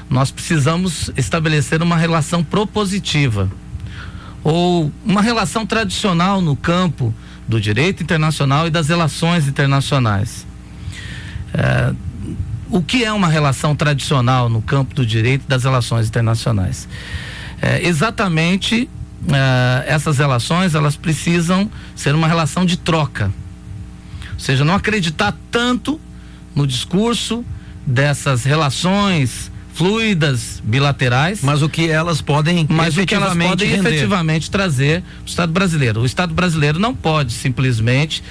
nós 0.08 0.30
precisamos 0.30 1.11
estabelecer 1.16 1.82
uma 1.82 1.96
relação 1.96 2.42
propositiva 2.42 3.50
ou 4.46 4.92
uma 5.04 5.20
relação 5.20 5.66
tradicional 5.66 6.40
no 6.40 6.54
campo 6.54 7.12
do 7.48 7.60
direito 7.60 8.04
internacional 8.04 8.68
e 8.68 8.70
das 8.70 8.88
relações 8.88 9.48
internacionais. 9.48 10.46
É, 11.52 11.92
o 12.70 12.80
que 12.80 13.04
é 13.04 13.12
uma 13.12 13.26
relação 13.26 13.74
tradicional 13.74 14.48
no 14.48 14.62
campo 14.62 14.94
do 14.94 15.04
direito 15.04 15.42
e 15.42 15.48
das 15.48 15.64
relações 15.64 16.06
internacionais? 16.06 16.86
É, 17.60 17.84
exatamente 17.84 18.88
é, 19.28 19.84
essas 19.92 20.18
relações 20.18 20.76
elas 20.76 20.94
precisam 20.94 21.68
ser 21.96 22.14
uma 22.14 22.28
relação 22.28 22.64
de 22.64 22.76
troca, 22.76 23.32
ou 24.32 24.38
seja, 24.38 24.64
não 24.64 24.76
acreditar 24.76 25.34
tanto 25.50 26.00
no 26.54 26.68
discurso 26.68 27.44
dessas 27.84 28.44
relações 28.44 29.50
fluidas, 29.76 30.62
bilaterais. 30.64 31.40
Mas 31.42 31.61
o 31.61 31.68
que 31.68 31.90
elas 31.90 32.23
podem 32.23 32.66
mas 32.68 32.97
o 32.97 33.04
que 33.04 33.14
elas 33.14 33.37
podem 33.37 33.68
render. 33.68 33.88
efetivamente 33.88 34.50
trazer 34.50 35.02
o 35.23 35.28
Estado 35.28 35.52
brasileiro. 35.52 36.00
O 36.00 36.06
Estado 36.06 36.33
brasileiro 36.33 36.78
não 36.78 36.95
pode 36.95 37.33
simplesmente 37.33 38.23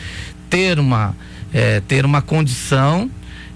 ter 0.50 0.80
uma, 0.80 1.16
é, 1.54 1.82
ter 1.82 2.04
uma 2.04 2.20
condição 2.20 3.10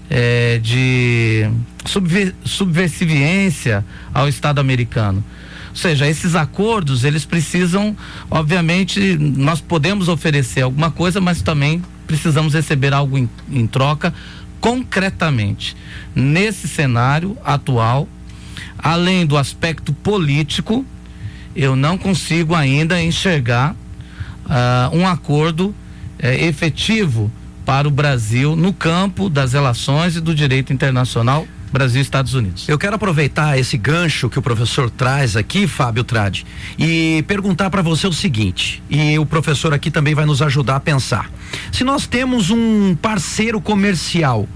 é, 0.08 0.60
de 0.62 1.50
subver, 1.84 2.32
subversiviência 2.44 3.84
ao 4.14 4.28
Estado 4.28 4.60
americano. 4.60 5.24
Ou 5.70 5.76
seja, 5.76 6.06
esses 6.06 6.36
acordos, 6.36 7.02
eles 7.02 7.24
precisam, 7.24 7.96
obviamente, 8.30 9.16
nós 9.18 9.60
podemos 9.60 10.08
oferecer 10.08 10.62
alguma 10.62 10.92
coisa, 10.92 11.20
mas 11.20 11.42
também 11.42 11.82
precisamos 12.06 12.54
receber 12.54 12.92
algo 12.92 13.18
em, 13.18 13.28
em 13.50 13.66
troca 13.66 14.12
concretamente 14.60 15.76
nesse 16.14 16.68
cenário 16.68 17.36
atual, 17.44 18.08
além 18.78 19.26
do 19.26 19.36
aspecto 19.36 19.92
político, 19.92 20.84
eu 21.54 21.74
não 21.74 21.98
consigo 21.98 22.54
ainda 22.54 23.02
enxergar 23.02 23.74
uh, 23.74 24.96
um 24.96 25.06
acordo 25.06 25.68
uh, 25.68 25.74
efetivo 26.22 27.30
para 27.64 27.88
o 27.88 27.90
Brasil 27.90 28.56
no 28.56 28.72
campo 28.72 29.28
das 29.28 29.52
relações 29.52 30.16
e 30.16 30.20
do 30.20 30.34
direito 30.34 30.72
internacional 30.72 31.46
Brasil 31.72 32.00
e 32.00 32.02
Estados 32.02 32.34
Unidos. 32.34 32.68
Eu 32.68 32.78
quero 32.78 32.96
aproveitar 32.96 33.58
esse 33.58 33.76
gancho 33.76 34.28
que 34.28 34.38
o 34.38 34.42
professor 34.42 34.90
traz 34.90 35.36
aqui, 35.36 35.66
Fábio 35.66 36.04
Trade, 36.04 36.46
e 36.78 37.24
perguntar 37.28 37.70
para 37.70 37.82
você 37.82 38.06
o 38.06 38.12
seguinte, 38.12 38.82
e 38.90 39.18
o 39.18 39.26
professor 39.26 39.72
aqui 39.72 39.90
também 39.90 40.14
vai 40.14 40.26
nos 40.26 40.42
ajudar 40.42 40.76
a 40.76 40.80
pensar. 40.80 41.30
Se 41.72 41.84
nós 41.84 42.06
temos 42.06 42.50
um 42.50 42.94
parceiro 42.94 43.60
comercial 43.60 44.48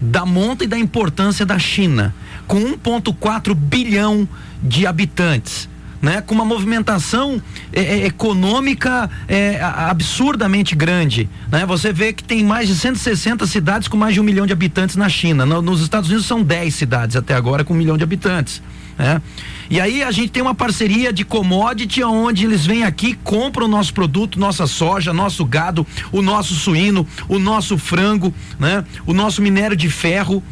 da 0.00 0.24
monta 0.24 0.64
e 0.64 0.66
da 0.66 0.78
importância 0.78 1.44
da 1.44 1.58
China, 1.58 2.14
com 2.46 2.60
1,4 2.60 3.54
bilhão 3.54 4.28
de 4.62 4.86
habitantes. 4.86 5.68
Né, 6.00 6.20
com 6.20 6.32
uma 6.32 6.44
movimentação 6.44 7.42
é, 7.72 7.80
é, 7.80 8.06
econômica 8.06 9.10
é, 9.26 9.60
absurdamente 9.60 10.76
grande. 10.76 11.28
Né? 11.50 11.66
Você 11.66 11.92
vê 11.92 12.12
que 12.12 12.22
tem 12.22 12.44
mais 12.44 12.68
de 12.68 12.76
160 12.76 13.44
cidades 13.48 13.88
com 13.88 13.96
mais 13.96 14.14
de 14.14 14.20
um 14.20 14.22
milhão 14.22 14.46
de 14.46 14.52
habitantes 14.52 14.94
na 14.94 15.08
China. 15.08 15.44
No, 15.44 15.60
nos 15.60 15.80
Estados 15.80 16.08
Unidos 16.08 16.24
são 16.24 16.40
10 16.40 16.72
cidades 16.72 17.16
até 17.16 17.34
agora 17.34 17.64
com 17.64 17.74
um 17.74 17.76
milhão 17.76 17.96
de 17.96 18.04
habitantes. 18.04 18.62
Né? 18.98 19.22
E 19.70 19.80
aí 19.80 20.02
a 20.02 20.10
gente 20.10 20.30
tem 20.30 20.42
uma 20.42 20.54
parceria 20.54 21.12
de 21.12 21.24
commodity 21.24 22.02
onde 22.02 22.44
eles 22.44 22.66
vêm 22.66 22.84
aqui, 22.84 23.14
compram 23.22 23.66
o 23.66 23.68
nosso 23.68 23.94
produto, 23.94 24.38
nossa 24.38 24.66
soja, 24.66 25.12
nosso 25.12 25.44
gado, 25.44 25.86
o 26.10 26.22
nosso 26.22 26.54
suíno, 26.54 27.06
o 27.28 27.38
nosso 27.38 27.76
frango, 27.76 28.34
né? 28.58 28.84
O 29.06 29.12
nosso 29.12 29.42
minério 29.42 29.76
de 29.76 29.90
ferro. 29.90 30.42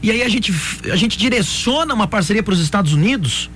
E 0.00 0.12
aí 0.12 0.22
a 0.22 0.28
gente, 0.28 0.54
a 0.90 0.96
gente 0.96 1.18
direciona 1.18 1.92
uma 1.92 2.06
parceria 2.06 2.42
para 2.42 2.54
os 2.54 2.60
Estados 2.60 2.92
Unidos, 2.92 3.50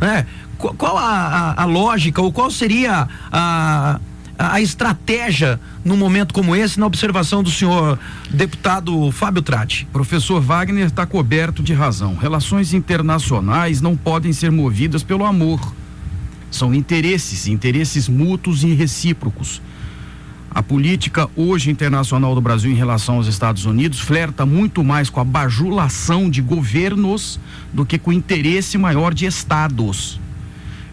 né? 0.00 0.26
Qual, 0.58 0.96
a, 0.96 1.02
a, 1.02 1.62
a, 1.62 1.64
lógica 1.64 2.22
ou 2.22 2.32
qual 2.32 2.50
seria 2.50 3.08
a, 3.30 4.00
a, 4.38 4.60
estratégia 4.60 5.60
num 5.84 5.96
momento 5.96 6.32
como 6.32 6.54
esse, 6.54 6.78
na 6.78 6.86
observação 6.86 7.42
do 7.42 7.50
senhor 7.50 7.98
deputado 8.30 9.10
Fábio 9.10 9.42
Trati? 9.42 9.86
Professor 9.92 10.40
Wagner 10.40 10.86
está 10.86 11.04
coberto 11.04 11.62
de 11.62 11.74
razão. 11.74 12.14
Relações 12.14 12.72
internacionais 12.72 13.80
não 13.80 13.96
podem 13.96 14.32
ser 14.32 14.50
movidas 14.50 15.02
pelo 15.02 15.24
amor. 15.24 15.60
São 16.50 16.72
interesses, 16.72 17.48
interesses 17.48 18.08
mútuos 18.08 18.62
e 18.62 18.72
recíprocos. 18.72 19.60
A 20.54 20.62
política 20.62 21.28
hoje 21.34 21.68
internacional 21.68 22.32
do 22.32 22.40
Brasil 22.40 22.70
em 22.70 22.76
relação 22.76 23.16
aos 23.16 23.26
Estados 23.26 23.64
Unidos 23.64 23.98
flerta 23.98 24.46
muito 24.46 24.84
mais 24.84 25.10
com 25.10 25.18
a 25.18 25.24
bajulação 25.24 26.30
de 26.30 26.40
governos 26.40 27.40
do 27.72 27.84
que 27.84 27.98
com 27.98 28.10
o 28.10 28.12
interesse 28.12 28.78
maior 28.78 29.12
de 29.12 29.26
estados. 29.26 30.20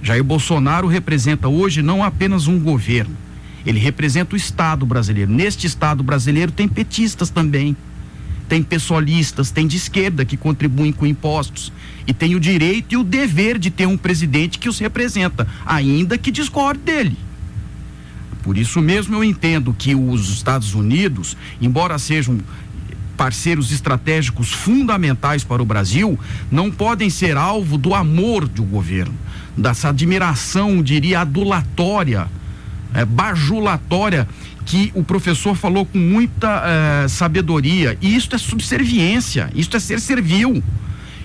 Jair 0.01 0.23
Bolsonaro 0.23 0.87
representa 0.87 1.47
hoje 1.47 1.83
não 1.83 2.03
apenas 2.03 2.47
um 2.47 2.59
governo, 2.59 3.15
ele 3.63 3.77
representa 3.77 4.33
o 4.33 4.37
Estado 4.37 4.83
brasileiro. 4.83 5.31
Neste 5.31 5.67
Estado 5.67 6.01
brasileiro 6.01 6.51
tem 6.51 6.67
petistas 6.67 7.29
também, 7.29 7.77
tem 8.49 8.63
pessoalistas, 8.63 9.51
tem 9.51 9.67
de 9.67 9.77
esquerda 9.77 10.25
que 10.25 10.37
contribuem 10.37 10.91
com 10.91 11.05
impostos 11.05 11.71
e 12.07 12.13
tem 12.15 12.33
o 12.33 12.39
direito 12.39 12.93
e 12.93 12.97
o 12.97 13.03
dever 13.03 13.59
de 13.59 13.69
ter 13.69 13.85
um 13.85 13.95
presidente 13.95 14.57
que 14.57 14.67
os 14.67 14.79
representa, 14.79 15.47
ainda 15.63 16.17
que 16.17 16.31
discorde 16.31 16.79
dele. 16.79 17.15
Por 18.43 18.57
isso 18.57 18.81
mesmo 18.81 19.15
eu 19.15 19.23
entendo 19.23 19.73
que 19.77 19.93
os 19.95 20.29
Estados 20.29 20.73
Unidos, 20.73 21.37
embora 21.61 21.97
sejam 21.99 22.39
parceiros 23.15 23.71
estratégicos 23.71 24.51
fundamentais 24.51 25.43
para 25.43 25.61
o 25.61 25.65
Brasil, 25.65 26.19
não 26.49 26.71
podem 26.71 27.09
ser 27.09 27.37
alvo 27.37 27.77
do 27.77 27.93
amor 27.93 28.47
do 28.47 28.63
governo, 28.63 29.13
dessa 29.55 29.89
admiração, 29.89 30.81
diria, 30.81 31.19
adulatória, 31.21 32.27
é, 32.93 33.05
bajulatória 33.05 34.27
que 34.65 34.91
o 34.95 35.03
professor 35.03 35.55
falou 35.55 35.85
com 35.85 35.97
muita 35.97 36.63
é, 36.65 37.07
sabedoria. 37.07 37.97
E 38.01 38.15
isso 38.15 38.33
é 38.33 38.37
subserviência, 38.37 39.51
isso 39.55 39.75
é 39.75 39.79
ser 39.79 39.99
servil. 39.99 40.63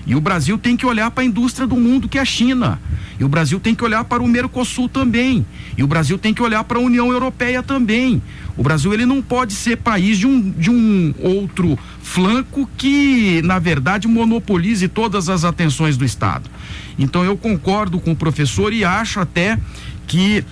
E 0.07 0.15
o 0.15 0.21
Brasil 0.21 0.57
tem 0.57 0.77
que 0.77 0.85
olhar 0.85 1.11
para 1.11 1.21
a 1.21 1.25
indústria 1.25 1.67
do 1.67 1.75
mundo, 1.75 2.07
que 2.07 2.17
é 2.17 2.21
a 2.21 2.25
China. 2.25 2.79
E 3.19 3.25
o 3.25 3.27
Brasil 3.27 3.59
tem 3.59 3.75
que 3.75 3.83
olhar 3.83 4.05
para 4.05 4.23
o 4.23 4.27
Mercosul 4.27 4.87
também. 4.87 5.45
E 5.77 5.83
o 5.83 5.87
Brasil 5.87 6.17
tem 6.17 6.33
que 6.33 6.41
olhar 6.41 6.63
para 6.63 6.79
a 6.79 6.81
União 6.81 7.11
Europeia 7.11 7.61
também. 7.61 8.21
O 8.55 8.63
Brasil 8.63 8.93
ele 8.93 9.05
não 9.05 9.21
pode 9.21 9.51
ser 9.51 9.75
país 9.77 10.17
de 10.17 10.25
um, 10.25 10.49
de 10.49 10.71
um 10.71 11.13
outro 11.19 11.77
flanco 12.01 12.69
que, 12.77 13.41
na 13.43 13.59
verdade, 13.59 14.07
monopolize 14.07 14.87
todas 14.87 15.27
as 15.27 15.43
atenções 15.43 15.97
do 15.97 16.05
Estado. 16.05 16.49
Então 16.97 17.25
eu 17.25 17.35
concordo 17.35 17.99
com 17.99 18.13
o 18.13 18.15
professor 18.15 18.71
e 18.71 18.85
acho 18.85 19.19
até 19.19 19.59
que 20.07 20.43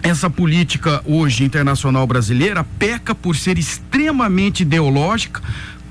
essa 0.00 0.30
política 0.30 1.02
hoje 1.04 1.42
internacional 1.42 2.06
brasileira 2.06 2.64
peca 2.78 3.14
por 3.14 3.34
ser 3.34 3.58
extremamente 3.58 4.62
ideológica, 4.62 5.42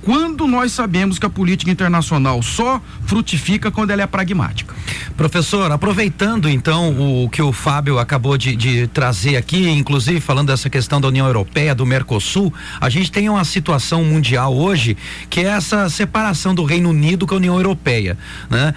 quando 0.06 0.48
nós 0.48 0.72
sabemos 0.72 1.18
que 1.18 1.26
a 1.26 1.30
política 1.30 1.72
internacional 1.72 2.40
só 2.44 2.80
frutifica 3.08 3.72
quando 3.72 3.90
ela 3.90 4.04
é 4.04 4.08
pragmática. 4.08 4.76
Professor, 5.18 5.72
aproveitando 5.72 6.48
então 6.48 7.24
o 7.24 7.28
que 7.28 7.42
o 7.42 7.52
Fábio 7.52 7.98
acabou 7.98 8.38
de, 8.38 8.56
de, 8.56 8.86
trazer 8.86 9.36
aqui, 9.36 9.68
inclusive 9.68 10.20
falando 10.20 10.50
dessa 10.50 10.70
questão 10.70 11.02
da 11.02 11.08
União 11.08 11.26
Europeia, 11.26 11.74
do 11.74 11.88
Mercosul, 11.88 12.54
a 12.80 12.88
gente 12.88 13.12
tem 13.12 13.28
uma 13.30 13.44
situação 13.44 14.04
mundial 14.04 14.56
hoje 14.56 14.96
que 15.28 15.40
é 15.40 15.46
essa 15.46 15.90
separação 15.90 16.54
do 16.54 16.64
Reino 16.64 16.92
Unido 16.92 17.26
com 17.26 17.34
a 17.34 17.38
União 17.38 17.56
Europeia. 17.56 18.16
Né? 18.48 18.76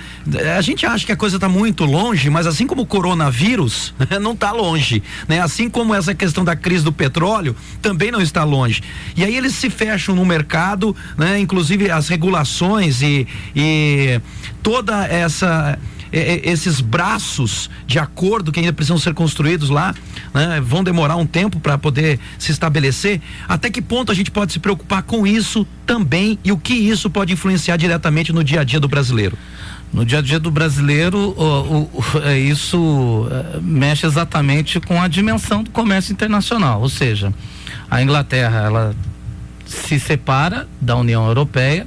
A 0.56 0.62
gente 0.62 0.86
acha 0.86 1.04
que 1.04 1.12
a 1.12 1.16
coisa 1.16 1.36
está 1.36 1.48
muito 1.48 1.84
longe, 1.84 2.30
mas 2.30 2.46
assim 2.46 2.66
como 2.66 2.82
o 2.82 2.86
coronavírus, 2.86 3.92
não 4.22 4.32
está 4.32 4.50
longe. 4.50 5.02
Né? 5.28 5.40
Assim 5.40 5.68
como 5.68 5.94
essa 5.94 6.14
questão 6.14 6.42
da 6.42 6.56
crise 6.56 6.84
do 6.84 6.92
petróleo 6.92 7.54
também 7.82 8.10
não 8.10 8.22
está 8.22 8.44
longe. 8.44 8.82
E 9.14 9.22
aí 9.22 9.36
eles 9.36 9.54
se 9.54 9.68
fecham 9.68 10.14
no 10.14 10.24
mercado 10.24 10.96
né? 11.18 11.38
Inclusive 11.40 11.90
as 11.90 12.08
regulações 12.08 13.02
e, 13.02 13.26
e 13.54 14.20
toda 14.62 15.04
essa 15.06 15.78
esses 16.10 16.80
braços 16.80 17.68
de 17.86 17.98
acordo 17.98 18.50
que 18.50 18.60
ainda 18.60 18.72
precisam 18.72 18.98
ser 18.98 19.12
construídos 19.12 19.68
lá, 19.68 19.94
né, 20.32 20.60
vão 20.60 20.82
demorar 20.82 21.16
um 21.16 21.26
tempo 21.26 21.60
para 21.60 21.76
poder 21.76 22.18
se 22.38 22.50
estabelecer. 22.50 23.20
Até 23.46 23.70
que 23.70 23.82
ponto 23.82 24.10
a 24.10 24.14
gente 24.14 24.30
pode 24.30 24.52
se 24.52 24.58
preocupar 24.58 25.02
com 25.02 25.26
isso 25.26 25.66
também 25.84 26.38
e 26.42 26.50
o 26.50 26.56
que 26.56 26.72
isso 26.72 27.10
pode 27.10 27.32
influenciar 27.32 27.76
diretamente 27.76 28.32
no 28.32 28.42
dia 28.42 28.62
a 28.62 28.64
dia 28.64 28.80
do 28.80 28.88
brasileiro? 28.88 29.36
No 29.92 30.04
dia 30.04 30.18
a 30.18 30.22
dia 30.22 30.38
do 30.38 30.50
brasileiro, 30.50 31.34
o, 31.36 31.82
o, 31.82 32.02
é, 32.24 32.38
isso 32.38 33.26
é, 33.30 33.60
mexe 33.60 34.06
exatamente 34.06 34.80
com 34.80 35.00
a 35.00 35.08
dimensão 35.08 35.62
do 35.62 35.70
comércio 35.70 36.12
internacional, 36.12 36.82
ou 36.82 36.88
seja, 36.88 37.32
a 37.90 38.02
Inglaterra 38.02 38.60
ela 38.60 38.96
se 39.68 40.00
separa 40.00 40.66
da 40.80 40.96
União 40.96 41.26
Europeia, 41.26 41.86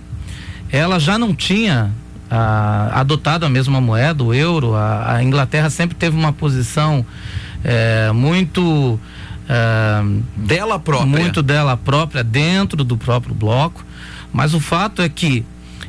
ela 0.71 0.99
já 0.99 1.17
não 1.17 1.35
tinha 1.35 1.91
ah, 2.29 2.91
adotado 2.93 3.45
a 3.45 3.49
mesma 3.49 3.81
moeda, 3.81 4.23
o 4.23 4.33
euro. 4.33 4.75
A, 4.75 5.15
a 5.15 5.23
Inglaterra 5.23 5.69
sempre 5.69 5.97
teve 5.97 6.15
uma 6.15 6.31
posição 6.31 7.05
eh, 7.63 8.11
muito 8.13 8.99
eh, 9.49 10.03
dela 10.37 10.79
própria, 10.79 11.05
muito 11.05 11.41
dela 11.41 11.75
própria 11.75 12.23
dentro 12.23 12.83
do 12.83 12.95
próprio 12.95 13.35
bloco. 13.35 13.83
Mas 14.31 14.53
o 14.53 14.59
fato 14.59 15.01
é 15.01 15.09
que 15.09 15.43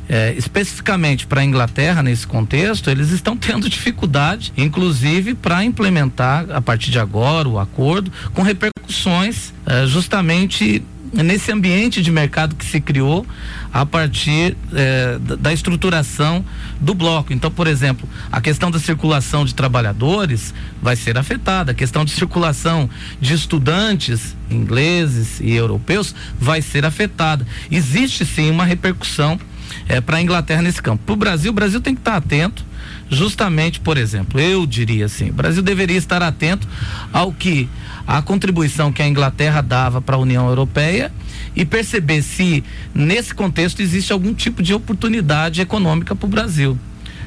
é, 0.09 0.33
especificamente 0.37 1.25
para 1.25 1.41
a 1.41 1.45
Inglaterra, 1.45 2.03
nesse 2.03 2.27
contexto, 2.27 2.89
eles 2.89 3.11
estão 3.11 3.37
tendo 3.37 3.69
dificuldade, 3.69 4.51
inclusive, 4.57 5.33
para 5.33 5.63
implementar, 5.63 6.45
a 6.51 6.59
partir 6.59 6.91
de 6.91 6.99
agora, 6.99 7.47
o 7.47 7.57
acordo, 7.57 8.11
com 8.33 8.41
repercussões 8.41 9.53
é, 9.65 9.85
justamente 9.87 10.83
nesse 11.13 11.51
ambiente 11.51 12.01
de 12.01 12.11
mercado 12.11 12.55
que 12.55 12.65
se 12.65 12.81
criou 12.81 13.25
a 13.71 13.85
partir 13.85 14.57
eh, 14.73 15.19
da 15.39 15.53
estruturação 15.53 16.43
do 16.79 16.95
bloco. 16.95 17.31
Então, 17.31 17.51
por 17.51 17.67
exemplo, 17.67 18.09
a 18.31 18.41
questão 18.41 18.71
da 18.71 18.79
circulação 18.79 19.45
de 19.45 19.53
trabalhadores 19.53 20.53
vai 20.81 20.95
ser 20.95 21.17
afetada, 21.17 21.71
a 21.71 21.75
questão 21.75 22.03
de 22.03 22.11
circulação 22.11 22.89
de 23.21 23.33
estudantes 23.33 24.35
ingleses 24.49 25.39
e 25.39 25.51
europeus 25.53 26.15
vai 26.39 26.61
ser 26.61 26.85
afetada. 26.85 27.45
Existe 27.69 28.25
sim 28.25 28.49
uma 28.49 28.65
repercussão 28.65 29.39
eh, 29.87 30.01
para 30.01 30.17
a 30.17 30.21
Inglaterra 30.21 30.61
nesse 30.61 30.81
campo. 30.81 31.03
Para 31.05 31.13
o 31.13 31.17
Brasil, 31.17 31.51
o 31.51 31.55
Brasil 31.55 31.81
tem 31.81 31.93
que 31.93 32.01
estar 32.01 32.15
atento 32.15 32.65
justamente, 33.09 33.79
por 33.79 33.97
exemplo, 33.97 34.39
eu 34.39 34.65
diria 34.65 35.05
assim, 35.05 35.29
o 35.29 35.33
Brasil 35.33 35.61
deveria 35.61 35.97
estar 35.97 36.21
atento 36.21 36.67
ao 37.11 37.31
que 37.31 37.69
a 38.07 38.21
contribuição 38.21 38.91
que 38.91 39.01
a 39.01 39.07
Inglaterra 39.07 39.61
dava 39.61 40.01
para 40.01 40.15
a 40.15 40.19
União 40.19 40.47
Europeia 40.47 41.11
e 41.55 41.63
perceber 41.63 42.21
se 42.21 42.63
nesse 42.93 43.33
contexto 43.33 43.81
existe 43.81 44.11
algum 44.11 44.33
tipo 44.33 44.61
de 44.61 44.73
oportunidade 44.73 45.61
econômica 45.61 46.15
para 46.15 46.25
o 46.25 46.29
Brasil. 46.29 46.77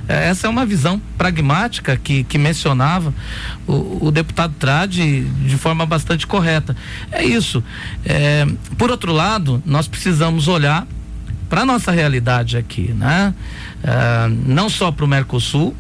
É, 0.09 0.29
essa 0.29 0.47
é 0.47 0.51
uma 0.51 0.65
visão 0.65 1.01
pragmática 1.19 1.97
que, 1.97 2.23
que 2.25 2.39
mencionava 2.39 3.13
o, 3.67 4.07
o 4.07 4.11
deputado 4.11 4.55
Trade 4.59 5.25
de 5.25 5.57
forma 5.57 5.85
bastante 5.85 6.27
correta. 6.27 6.77
É 7.11 7.25
isso. 7.25 7.63
É, 8.05 8.47
por 8.79 8.91
outro 8.91 9.13
lado, 9.13 9.63
nós 9.67 9.89
precisamos 9.89 10.47
olhar 10.47 10.87
para 11.49 11.65
nossa 11.65 11.91
realidade 11.91 12.57
aqui, 12.57 12.93
né? 12.93 13.35
É, 13.83 14.29
não 14.29 14.69
só 14.69 14.91
para 14.91 15.05
o 15.05 15.09
Mercosul, 15.09 15.75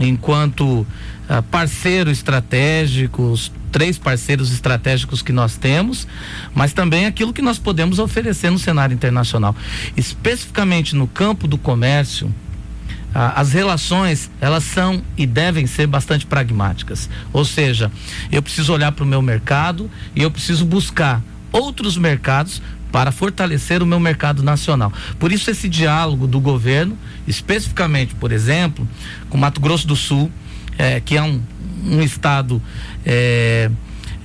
enquanto 0.00 0.64
uh, 0.64 1.42
parceiro 1.50 2.10
estratégico, 2.10 3.22
os 3.22 3.50
três 3.72 3.98
parceiros 3.98 4.52
estratégicos 4.52 5.22
que 5.22 5.32
nós 5.32 5.56
temos, 5.56 6.06
mas 6.54 6.72
também 6.72 7.06
aquilo 7.06 7.32
que 7.32 7.42
nós 7.42 7.58
podemos 7.58 7.98
oferecer 7.98 8.50
no 8.50 8.58
cenário 8.58 8.94
internacional. 8.94 9.54
Especificamente 9.96 10.96
no 10.96 11.06
campo 11.06 11.46
do 11.46 11.58
comércio, 11.58 12.32
as 13.14 13.52
relações 13.52 14.30
elas 14.40 14.64
são 14.64 15.02
e 15.16 15.26
devem 15.26 15.66
ser 15.66 15.86
bastante 15.86 16.26
pragmáticas. 16.26 17.08
Ou 17.32 17.44
seja, 17.44 17.90
eu 18.30 18.42
preciso 18.42 18.72
olhar 18.72 18.92
para 18.92 19.04
o 19.04 19.06
meu 19.06 19.20
mercado 19.20 19.90
e 20.14 20.22
eu 20.22 20.30
preciso 20.30 20.64
buscar 20.64 21.22
outros 21.52 21.96
mercados 21.96 22.62
para 22.90 23.12
fortalecer 23.12 23.82
o 23.82 23.86
meu 23.86 24.00
mercado 24.00 24.42
nacional. 24.42 24.92
Por 25.18 25.32
isso 25.32 25.50
esse 25.50 25.68
diálogo 25.68 26.26
do 26.26 26.40
governo, 26.40 26.96
especificamente, 27.26 28.14
por 28.14 28.32
exemplo, 28.32 28.88
com 29.28 29.36
Mato 29.36 29.60
Grosso 29.60 29.86
do 29.86 29.96
Sul, 29.96 30.30
é, 30.78 31.00
que 31.00 31.16
é 31.16 31.22
um, 31.22 31.40
um 31.84 32.00
estado 32.00 32.62
é, 33.04 33.70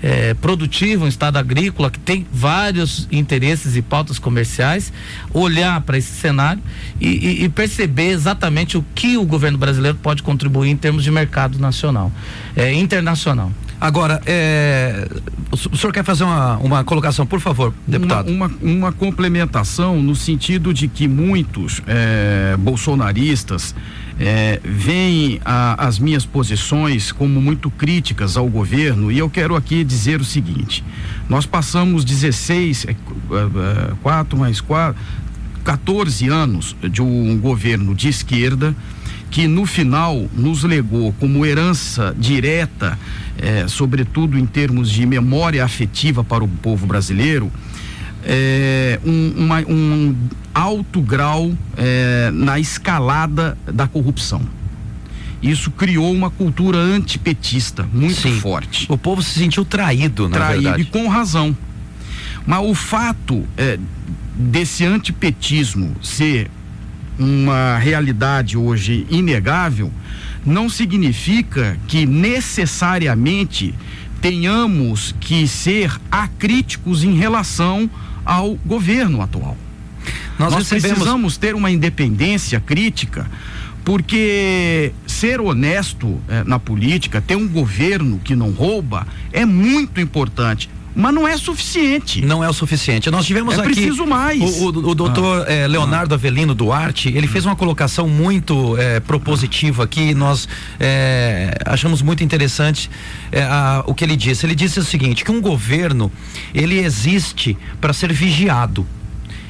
é, 0.01 0.33
produtivo, 0.35 1.05
um 1.05 1.07
estado 1.07 1.37
agrícola 1.37 1.89
que 1.89 1.99
tem 1.99 2.25
vários 2.31 3.07
interesses 3.11 3.75
e 3.75 3.81
pautas 3.81 4.19
comerciais, 4.19 4.93
olhar 5.33 5.81
para 5.81 5.97
esse 5.97 6.11
cenário 6.11 6.61
e, 7.01 7.07
e, 7.07 7.43
e, 7.43 7.49
perceber 7.49 8.09
exatamente 8.09 8.77
o 8.77 8.85
que 8.95 9.17
o 9.17 9.25
governo 9.25 9.57
brasileiro 9.57 9.97
pode 10.01 10.21
contribuir 10.21 10.69
em 10.69 10.77
termos 10.77 11.03
de 11.03 11.11
mercado 11.11 11.57
nacional, 11.57 12.11
internacional. 12.75 13.51
Agora, 13.83 14.21
é, 14.25 15.09
o 15.51 15.75
senhor 15.75 15.91
quer 15.91 16.05
fazer 16.05 16.23
uma, 16.23 16.55
uma 16.59 16.83
colocação, 16.85 17.25
por 17.27 17.41
favor, 17.41 17.73
deputado? 17.85 18.31
Uma, 18.31 18.45
uma, 18.45 18.57
uma 18.61 18.91
complementação 18.93 20.01
no 20.01 20.15
sentido 20.15 20.73
de 20.73 20.87
que 20.87 21.05
muitos 21.05 21.81
é, 21.85 22.55
bolsonaristas 22.57 23.75
é, 24.17 24.61
veem 24.63 25.41
a, 25.43 25.85
as 25.85 25.99
minhas 25.99 26.25
posições 26.25 27.11
como 27.11 27.41
muito 27.41 27.69
críticas 27.69 28.37
ao 28.37 28.47
governo 28.47 29.11
e 29.11 29.19
eu 29.19 29.29
quero 29.29 29.53
aqui 29.53 29.83
dizer 29.83 30.21
o 30.21 30.23
seguinte: 30.23 30.81
nós 31.27 31.45
passamos 31.45 32.05
16, 32.05 32.87
4 34.01 34.37
é, 34.37 34.39
mais 34.39 34.61
4, 34.61 34.95
14 35.61 36.29
anos 36.29 36.73
de 36.89 37.01
um 37.01 37.37
governo 37.37 37.93
de 37.93 38.07
esquerda 38.07 38.73
que 39.33 39.47
no 39.47 39.65
final 39.65 40.29
nos 40.31 40.63
legou 40.63 41.11
como 41.19 41.43
herança 41.43 42.15
direta, 42.15 42.99
é, 43.35 43.67
sobretudo 43.67 44.37
em 44.37 44.45
termos 44.45 44.91
de 44.91 45.07
memória 45.07 45.65
afetiva 45.65 46.23
para 46.23 46.43
o 46.43 46.47
povo 46.47 46.85
brasileiro, 46.85 47.51
é, 48.23 48.99
um, 49.03 49.33
uma, 49.35 49.59
um, 49.61 50.15
alto 50.53 51.01
grau 51.01 51.51
é, 51.75 52.29
na 52.31 52.59
escalada 52.59 53.57
da 53.65 53.87
corrupção. 53.87 54.39
Isso 55.41 55.71
criou 55.71 56.13
uma 56.13 56.29
cultura 56.29 56.77
antipetista 56.77 57.89
muito 57.91 58.21
Sim. 58.21 58.39
forte. 58.39 58.85
O 58.87 58.99
povo 58.99 59.23
se 59.23 59.39
sentiu 59.39 59.65
traído, 59.65 60.29
na 60.29 60.37
traído, 60.37 60.61
verdade. 60.61 60.83
E 60.83 60.85
com 60.85 61.07
razão. 61.07 61.57
Mas 62.45 62.63
o 62.63 62.75
fato 62.75 63.43
é, 63.57 63.79
desse 64.35 64.85
antipetismo 64.85 65.95
ser 66.03 66.51
uma 67.17 67.77
realidade 67.77 68.57
hoje 68.57 69.05
inegável, 69.09 69.91
não 70.45 70.69
significa 70.69 71.77
que 71.87 72.05
necessariamente 72.05 73.73
tenhamos 74.21 75.13
que 75.19 75.47
ser 75.47 75.91
acríticos 76.11 77.03
em 77.03 77.15
relação 77.15 77.89
ao 78.25 78.55
governo 78.65 79.21
atual. 79.21 79.57
Nós, 80.39 80.53
Nós 80.53 80.69
recebemos... 80.69 80.97
precisamos 80.97 81.37
ter 81.37 81.55
uma 81.55 81.69
independência 81.69 82.59
crítica 82.59 83.29
porque 83.83 84.93
ser 85.05 85.41
honesto 85.41 86.21
eh, 86.29 86.43
na 86.45 86.57
política, 86.57 87.21
ter 87.21 87.35
um 87.35 87.47
governo 87.47 88.17
que 88.23 88.33
não 88.33 88.51
rouba, 88.51 89.05
é 89.31 89.45
muito 89.45 89.99
importante 89.99 90.69
mas 90.95 91.13
não 91.13 91.27
é 91.27 91.35
suficiente. 91.37 92.21
Não 92.25 92.43
é 92.43 92.49
o 92.49 92.53
suficiente. 92.53 93.09
Nós 93.09 93.25
tivemos 93.25 93.57
é 93.57 93.61
aqui. 93.61 93.73
preciso 93.73 94.05
mais. 94.05 94.41
O, 94.41 94.65
o, 94.65 94.67
o 94.89 94.95
doutor 94.95 95.45
ah. 95.47 95.51
eh, 95.51 95.67
Leonardo 95.67 96.13
ah. 96.13 96.17
Avelino 96.17 96.53
Duarte, 96.53 97.09
ele 97.09 97.27
fez 97.27 97.45
uma 97.45 97.55
colocação 97.55 98.07
muito 98.07 98.77
eh, 98.77 98.99
propositiva 98.99 99.83
aqui, 99.83 100.13
nós 100.13 100.47
eh, 100.79 101.53
achamos 101.65 102.01
muito 102.01 102.23
interessante 102.23 102.89
a, 103.33 103.83
o 103.87 103.93
que 103.93 104.03
ele 104.03 104.15
disse. 104.15 104.45
Ele 104.45 104.55
disse 104.55 104.79
o 104.79 104.83
seguinte: 104.83 105.23
que 105.23 105.31
um 105.31 105.41
governo 105.41 106.11
ele 106.53 106.79
existe 106.79 107.57
para 107.81 107.93
ser 107.93 108.13
vigiado. 108.13 108.85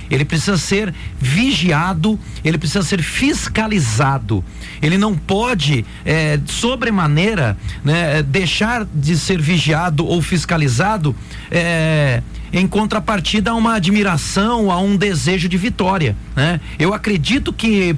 Ele 0.10 0.26
precisa 0.26 0.58
ser 0.58 0.94
vigiado, 1.20 2.20
ele 2.44 2.58
precisa 2.58 2.84
ser 2.84 3.02
fiscalizado. 3.02 4.44
Ele 4.82 4.98
não 4.98 5.16
pode, 5.16 5.86
é, 6.06 6.40
sobremaneira, 6.46 7.58
né, 7.84 8.22
deixar 8.22 8.86
de 8.94 9.18
ser 9.18 9.42
vigiado 9.42 10.06
ou 10.06 10.22
fiscalizado. 10.22 11.16
É, 11.50 12.22
em 12.54 12.68
contrapartida 12.68 13.50
a 13.50 13.56
uma 13.56 13.74
admiração, 13.74 14.72
a 14.72 14.80
um 14.80 14.96
desejo 14.96 15.50
de 15.50 15.58
vitória, 15.58 16.16
né? 16.36 16.62
Eu 16.78 16.94
acredito 16.94 17.52
que 17.52 17.96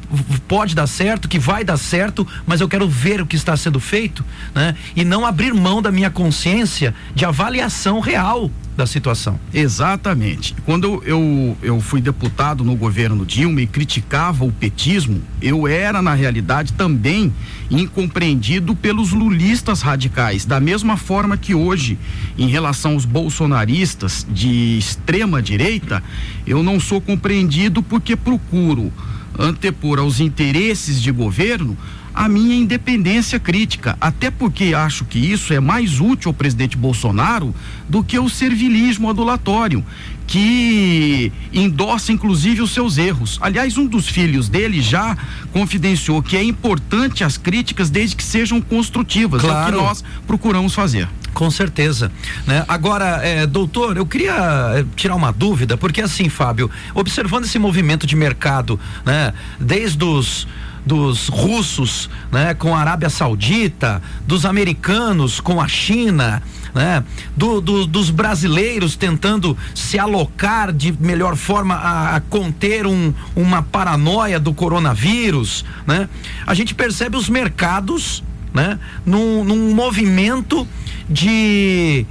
pode 0.48 0.74
dar 0.74 0.88
certo, 0.88 1.28
que 1.28 1.38
vai 1.38 1.66
dar 1.66 1.78
certo, 1.78 2.26
mas 2.48 2.62
eu 2.62 2.70
quero 2.70 2.88
ver 2.88 3.22
o 3.22 3.26
que 3.26 3.36
está 3.36 3.58
sendo 3.58 3.82
feito, 3.82 4.24
né? 4.54 4.74
E 4.96 5.04
não 5.04 5.26
abrir 5.26 5.54
mão 5.54 5.82
da 5.82 5.92
minha 5.92 6.10
consciência 6.10 6.96
de 7.14 7.26
avaliação 7.26 8.00
real 8.00 8.50
da 8.76 8.86
situação. 8.86 9.40
Exatamente. 9.54 10.54
Quando 10.66 11.02
eu, 11.06 11.58
eu 11.62 11.80
fui 11.80 12.02
deputado 12.02 12.64
no 12.64 12.76
governo 12.76 13.26
Dilma 13.26 13.62
e 13.62 13.68
criticava 13.68 14.44
o 14.44 14.52
petismo, 14.52 15.22
eu 15.42 15.68
era, 15.68 16.02
na 16.02 16.14
realidade, 16.14 16.74
também 16.74 17.34
incompreendido 17.72 18.76
pelos 18.76 19.12
lulistas 19.12 19.82
radicais. 19.82 20.46
Da 20.46 20.60
mesma 20.60 20.98
forma 20.98 21.38
que 21.38 21.56
hoje, 21.56 21.98
em 22.38 22.48
relação 22.48 22.94
aos 22.94 23.06
bolsonaristas 23.06 24.28
de 24.30 24.45
extrema 24.48 25.42
direita, 25.42 26.04
eu 26.46 26.64
não 26.64 26.80
sou 26.80 27.00
compreendido 27.02 27.82
porque 27.82 28.16
procuro 28.16 28.92
antepor 29.38 30.00
aos 30.00 30.20
interesses 30.20 31.02
de 31.02 31.12
governo 31.12 31.78
a 32.16 32.30
minha 32.30 32.56
independência 32.56 33.38
crítica, 33.38 33.98
até 34.00 34.32
porque 34.32 34.74
acho 34.74 35.04
que 35.04 35.20
isso 35.20 35.54
é 35.54 35.60
mais 35.60 36.00
útil 36.00 36.30
ao 36.30 36.34
presidente 36.34 36.78
Bolsonaro 36.78 37.54
do 37.90 38.02
que 38.02 38.18
o 38.18 38.30
servilismo 38.30 39.10
adulatório, 39.10 39.84
que 40.26 41.30
endossa 41.52 42.14
inclusive 42.14 42.62
os 42.62 42.72
seus 42.72 42.98
erros. 42.98 43.38
Aliás, 43.42 43.78
um 43.78 43.86
dos 43.86 44.08
filhos 44.08 44.48
dele 44.48 44.82
já 44.82 45.18
confidenciou 45.52 46.24
que 46.24 46.38
é 46.38 46.44
importante 46.44 47.22
as 47.22 47.36
críticas 47.36 47.90
desde 47.90 48.16
que 48.16 48.24
sejam 48.24 48.62
construtivas, 48.62 49.42
claro. 49.42 49.58
é 49.58 49.62
o 49.64 49.66
que 49.66 49.86
nós 49.86 50.04
procuramos 50.26 50.74
fazer. 50.74 51.10
Com 51.36 51.52
certeza, 51.52 52.10
né? 52.48 52.64
Agora, 52.66 53.20
é, 53.22 53.46
doutor, 53.46 53.98
eu 53.98 54.06
queria 54.06 54.72
é, 54.74 54.86
tirar 54.96 55.16
uma 55.16 55.34
dúvida, 55.34 55.76
porque 55.76 56.02
assim, 56.02 56.30
Fábio, 56.30 56.72
observando 56.94 57.44
esse 57.44 57.60
movimento 57.60 58.08
de 58.08 58.16
mercado, 58.16 58.80
né? 59.06 59.34
Desde 59.60 60.04
os 60.04 60.48
dos 60.86 61.30
russos, 61.30 62.10
né, 62.32 62.54
com 62.54 62.76
a 62.76 62.80
Arábia 62.80 63.10
Saudita, 63.10 64.02
dos 64.28 64.46
americanos 64.46 65.40
com 65.40 65.60
a 65.60 65.68
China, 65.68 66.44
né, 66.76 67.04
do, 67.36 67.60
do, 67.60 67.88
dos 67.88 68.12
brasileiros 68.12 68.96
tentando 68.96 69.58
se 69.74 69.98
alocar 69.98 70.72
de 70.72 70.96
melhor 71.00 71.36
forma 71.36 71.74
a, 71.74 72.16
a 72.18 72.20
conter 72.20 72.86
um, 72.86 73.12
uma 73.36 73.64
paranoia 73.64 74.40
do 74.40 74.54
coronavírus, 74.54 75.66
né? 75.88 76.08
A 76.46 76.54
gente 76.54 76.76
percebe 76.76 77.18
os 77.18 77.28
mercados, 77.28 78.24
né, 78.56 78.80
num, 79.06 79.44
num 79.44 79.76
movimento 79.76 80.66
de 81.10 82.06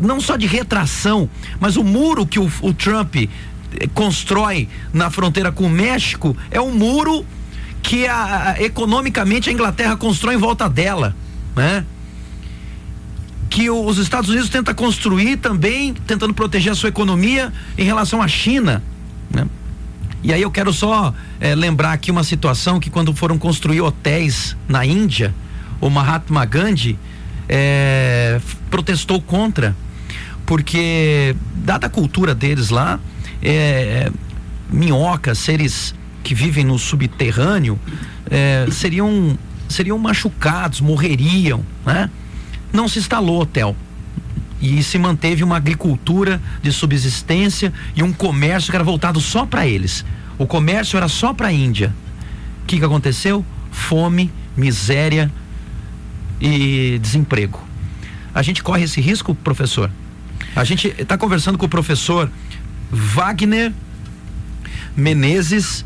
não 0.00 0.20
só 0.20 0.36
de 0.36 0.46
retração, 0.46 1.28
mas 1.58 1.76
o 1.76 1.82
muro 1.82 2.24
que 2.24 2.38
o, 2.38 2.50
o 2.62 2.72
Trump 2.72 3.16
eh, 3.16 3.28
constrói 3.92 4.68
na 4.92 5.10
fronteira 5.10 5.50
com 5.50 5.64
o 5.64 5.70
México 5.70 6.36
é 6.50 6.60
um 6.60 6.72
muro 6.72 7.26
que 7.82 8.06
a, 8.06 8.52
a, 8.52 8.62
economicamente 8.62 9.50
a 9.50 9.52
Inglaterra 9.52 9.96
constrói 9.96 10.36
em 10.36 10.38
volta 10.38 10.68
dela, 10.68 11.16
né? 11.56 11.84
Que 13.50 13.68
o, 13.68 13.84
os 13.84 13.98
Estados 13.98 14.30
Unidos 14.30 14.48
tenta 14.48 14.72
construir 14.72 15.38
também, 15.38 15.94
tentando 16.06 16.32
proteger 16.32 16.72
a 16.72 16.76
sua 16.76 16.90
economia 16.90 17.52
em 17.76 17.84
relação 17.84 18.22
à 18.22 18.28
China, 18.28 18.82
né? 19.30 19.46
E 20.24 20.32
aí 20.32 20.40
eu 20.40 20.50
quero 20.50 20.72
só 20.72 21.12
é, 21.38 21.54
lembrar 21.54 21.92
aqui 21.92 22.10
uma 22.10 22.24
situação 22.24 22.80
que 22.80 22.88
quando 22.88 23.14
foram 23.14 23.36
construir 23.36 23.82
hotéis 23.82 24.56
na 24.66 24.84
Índia, 24.86 25.34
o 25.82 25.90
Mahatma 25.90 26.46
Gandhi 26.46 26.98
é, 27.46 28.40
protestou 28.70 29.20
contra, 29.20 29.76
porque 30.46 31.36
dada 31.56 31.88
a 31.88 31.90
cultura 31.90 32.34
deles 32.34 32.70
lá, 32.70 32.98
é, 33.42 34.10
minhocas, 34.70 35.36
seres 35.36 35.94
que 36.22 36.34
vivem 36.34 36.64
no 36.64 36.78
subterrâneo 36.78 37.78
seriam 38.72 39.38
seriam 39.68 39.98
machucados, 39.98 40.80
morreriam, 40.80 41.62
né? 41.84 42.08
Não 42.72 42.88
se 42.88 42.98
instalou 42.98 43.42
hotel 43.42 43.76
e 44.64 44.82
se 44.82 44.98
manteve 44.98 45.44
uma 45.44 45.58
agricultura 45.58 46.40
de 46.62 46.72
subsistência 46.72 47.70
e 47.94 48.02
um 48.02 48.12
comércio 48.12 48.70
que 48.70 48.76
era 48.76 48.84
voltado 48.84 49.20
só 49.20 49.44
para 49.44 49.66
eles. 49.66 50.04
O 50.38 50.46
comércio 50.46 50.96
era 50.96 51.06
só 51.06 51.34
para 51.34 51.48
a 51.48 51.52
Índia. 51.52 51.94
O 52.62 52.66
que, 52.66 52.78
que 52.78 52.84
aconteceu? 52.84 53.44
Fome, 53.70 54.32
miséria 54.56 55.30
e 56.40 56.98
desemprego. 57.02 57.62
A 58.34 58.40
gente 58.40 58.62
corre 58.62 58.84
esse 58.84 59.02
risco, 59.02 59.34
professor? 59.34 59.90
A 60.56 60.64
gente 60.64 60.88
está 60.98 61.18
conversando 61.18 61.58
com 61.58 61.66
o 61.66 61.68
professor 61.68 62.30
Wagner 62.90 63.70
Menezes, 64.96 65.84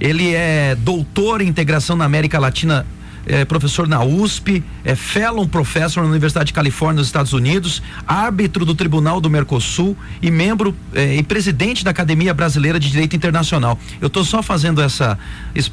ele 0.00 0.34
é 0.34 0.74
doutor 0.76 1.42
em 1.42 1.48
integração 1.48 1.94
na 1.94 2.06
América 2.06 2.38
Latina 2.38 2.86
é 3.26 3.44
professor 3.44 3.88
na 3.88 4.02
USP, 4.04 4.62
é 4.84 4.94
fellow 4.94 5.46
professor 5.46 6.02
na 6.02 6.10
Universidade 6.10 6.48
de 6.48 6.52
Califórnia 6.52 6.98
nos 6.98 7.06
Estados 7.06 7.32
Unidos, 7.32 7.82
árbitro 8.06 8.64
do 8.64 8.74
Tribunal 8.74 9.20
do 9.20 9.30
Mercosul 9.30 9.96
e 10.20 10.30
membro 10.30 10.74
é, 10.94 11.16
e 11.16 11.22
presidente 11.22 11.84
da 11.84 11.90
Academia 11.90 12.34
Brasileira 12.34 12.78
de 12.78 12.90
Direito 12.90 13.16
Internacional. 13.16 13.78
Eu 14.00 14.08
estou 14.08 14.24
só 14.24 14.42
fazendo 14.42 14.80
essa, 14.80 15.18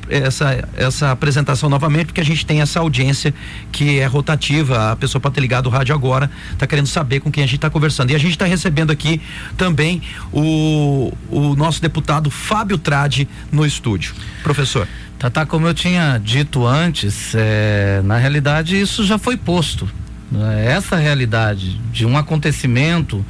essa 0.09 0.67
essa 0.75 1.11
apresentação 1.11 1.69
novamente 1.69 2.07
porque 2.07 2.21
a 2.21 2.25
gente 2.25 2.45
tem 2.45 2.61
essa 2.61 2.79
audiência 2.79 3.33
que 3.71 3.99
é 3.99 4.05
rotativa, 4.05 4.91
a 4.91 4.95
pessoa 4.95 5.21
pode 5.21 5.35
ter 5.35 5.41
ligado 5.41 5.67
o 5.67 5.69
rádio 5.69 5.93
agora, 5.93 6.29
está 6.51 6.67
querendo 6.67 6.87
saber 6.87 7.19
com 7.19 7.31
quem 7.31 7.43
a 7.43 7.47
gente 7.47 7.55
está 7.55 7.69
conversando. 7.69 8.11
E 8.11 8.15
a 8.15 8.19
gente 8.19 8.31
está 8.31 8.45
recebendo 8.45 8.91
aqui 8.91 9.21
também 9.57 10.01
o, 10.31 11.13
o 11.29 11.55
nosso 11.55 11.81
deputado 11.81 12.29
Fábio 12.29 12.77
Trade 12.77 13.27
no 13.51 13.65
estúdio. 13.65 14.13
Professor. 14.43 14.87
Tata, 15.21 15.45
como 15.45 15.67
eu 15.67 15.73
tinha 15.75 16.17
dito 16.17 16.65
antes, 16.65 17.35
é, 17.35 18.01
na 18.03 18.17
realidade 18.17 18.81
isso 18.81 19.03
já 19.03 19.19
foi 19.19 19.37
posto. 19.37 19.87
Né? 20.31 20.65
Essa 20.65 20.95
realidade 20.95 21.77
de 21.93 22.07
um 22.07 22.17
acontecimento 22.17 23.23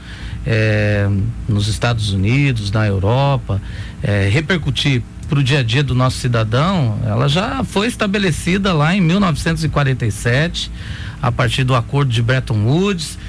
é, 0.45 1.09
nos 1.49 1.67
Estados 1.67 2.13
Unidos, 2.13 2.71
na 2.71 2.87
Europa, 2.87 3.61
é, 4.01 4.29
repercutir 4.29 5.03
para 5.27 5.39
o 5.39 5.43
dia 5.43 5.59
a 5.59 5.63
dia 5.63 5.83
do 5.83 5.93
nosso 5.93 6.15
cidadão, 6.15 6.97
ela 7.05 7.27
já 7.27 7.61
foi 7.65 7.87
estabelecida 7.87 8.71
lá 8.71 8.95
em 8.95 9.01
1947, 9.01 10.71
a 11.21 11.29
partir 11.29 11.65
do 11.65 11.75
acordo 11.75 12.09
de 12.09 12.21
Bretton 12.21 12.63
Woods, 12.67 13.19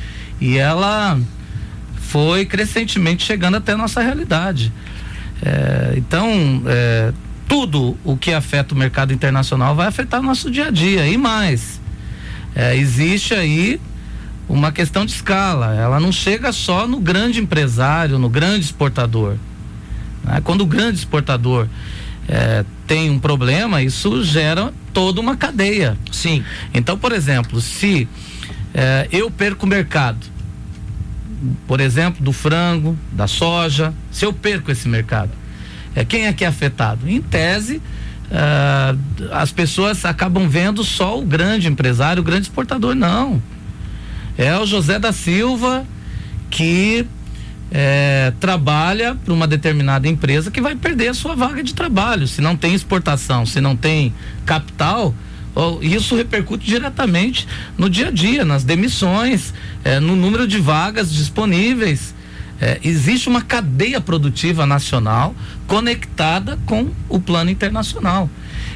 e 0.41 0.57
ela 0.57 1.19
foi 1.97 2.47
crescentemente 2.47 3.25
chegando 3.25 3.57
até 3.57 3.73
a 3.73 3.77
nossa 3.77 4.01
realidade. 4.01 4.73
É, 5.45 5.95
então, 5.97 6.63
é, 6.67 7.13
tudo 7.49 7.97
o 8.05 8.17
que 8.17 8.33
afeta 8.33 8.75
o 8.75 8.79
mercado 8.79 9.13
internacional 9.13 9.75
vai 9.75 9.87
afetar 9.87 10.21
o 10.21 10.23
nosso 10.23 10.51
dia 10.51 10.69
a 10.69 10.71
dia 10.71 11.07
e 11.07 11.17
mais. 11.17 11.81
É, 12.55 12.77
existe 12.77 13.35
aí 13.35 13.81
uma 14.49 14.73
questão 14.73 15.05
de 15.05 15.13
escala. 15.13 15.75
Ela 15.75 15.99
não 15.99 16.13
chega 16.13 16.53
só 16.53 16.87
no 16.87 17.01
grande 17.01 17.41
empresário, 17.41 18.19
no 18.19 18.29
grande 18.29 18.65
exportador. 18.65 19.37
Né? 20.25 20.41
Quando 20.45 20.63
o 20.63 20.67
grande 20.67 20.99
exportador 20.99 21.69
é, 22.29 22.65
tem 22.87 23.11
um 23.11 23.19
problema, 23.19 23.83
isso 23.83 24.23
gera 24.23 24.73
toda 24.93 25.21
uma 25.21 25.37
cadeia. 25.37 25.97
Sim. 26.11 26.45
Então, 26.73 26.99
por 26.99 27.13
exemplo, 27.13 27.61
se 27.61 28.09
é, 28.75 29.09
eu 29.11 29.31
perco 29.31 29.67
o 29.67 29.69
mercado, 29.69 30.27
por 31.67 31.81
exemplo, 31.81 32.23
do 32.23 32.33
frango, 32.33 32.97
da 33.11 33.27
soja, 33.27 33.93
se 34.11 34.25
eu 34.25 34.33
perco 34.33 34.71
esse 34.71 34.89
mercado, 34.89 35.31
é, 35.95 36.05
quem 36.05 36.27
é 36.27 36.33
que 36.33 36.45
é 36.45 36.49
afetado? 36.49 37.09
Em 37.09 37.21
tese, 37.21 37.77
uh, 38.31 39.33
as 39.33 39.53
pessoas 39.53 40.05
acabam 40.05 40.49
vendo 40.49 40.85
só 40.85 41.19
o 41.19 41.25
grande 41.25 41.69
empresário, 41.69 42.21
o 42.21 42.25
grande 42.25 42.43
exportador. 42.43 42.95
Não. 42.95 43.43
É 44.37 44.57
o 44.57 44.67
José 44.67 44.99
da 44.99 45.13
Silva 45.13 45.87
que 46.51 47.07
é, 47.71 48.33
trabalha 48.39 49.15
para 49.15 49.33
uma 49.33 49.47
determinada 49.47 50.07
empresa 50.07 50.51
que 50.51 50.61
vai 50.61 50.77
perder 50.77 51.09
a 51.09 51.15
sua 51.15 51.35
vaga 51.35 51.63
de 51.63 51.75
trabalho. 51.75 52.29
Se 52.29 52.41
não 52.41 52.55
tem 52.55 52.75
exportação, 52.75 53.47
se 53.47 53.61
não 53.61 53.75
tem 53.75 54.13
capital, 54.45 55.15
isso 55.81 56.15
repercute 56.15 56.67
diretamente 56.67 57.49
no 57.77 57.89
dia 57.89 58.09
a 58.09 58.11
dia, 58.11 58.45
nas 58.45 58.65
demissões, 58.65 59.55
é, 59.85 59.99
no 59.99 60.15
número 60.15 60.47
de 60.47 60.59
vagas 60.59 61.13
disponíveis. 61.13 62.15
É, 62.61 62.79
existe 62.85 63.29
uma 63.29 63.43
cadeia 63.43 64.01
produtiva 64.01 64.65
nacional 64.67 65.35
conectada 65.67 66.59
com 66.67 66.91
o 67.09 67.19
plano 67.19 67.51
internacional. 67.51 68.31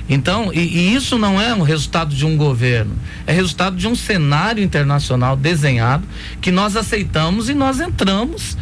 Então, 0.08 0.52
e, 0.52 0.58
e, 0.58 0.94
isso 0.94 1.18
não 1.18 1.40
é 1.40 1.54
um 1.54 1.62
resultado 1.62 2.14
de 2.14 2.24
um 2.24 2.36
governo, 2.36 2.96
é 3.26 3.32
resultado 3.32 3.76
de 3.76 3.88
um 3.88 3.94
cenário 3.94 4.62
internacional 4.62 5.36
desenhado 5.36 6.06
que 6.40 6.50
nós 6.50 6.76
aceitamos 6.76 7.48
e 7.48 7.54
nós 7.54 7.80
entramos 7.80 8.56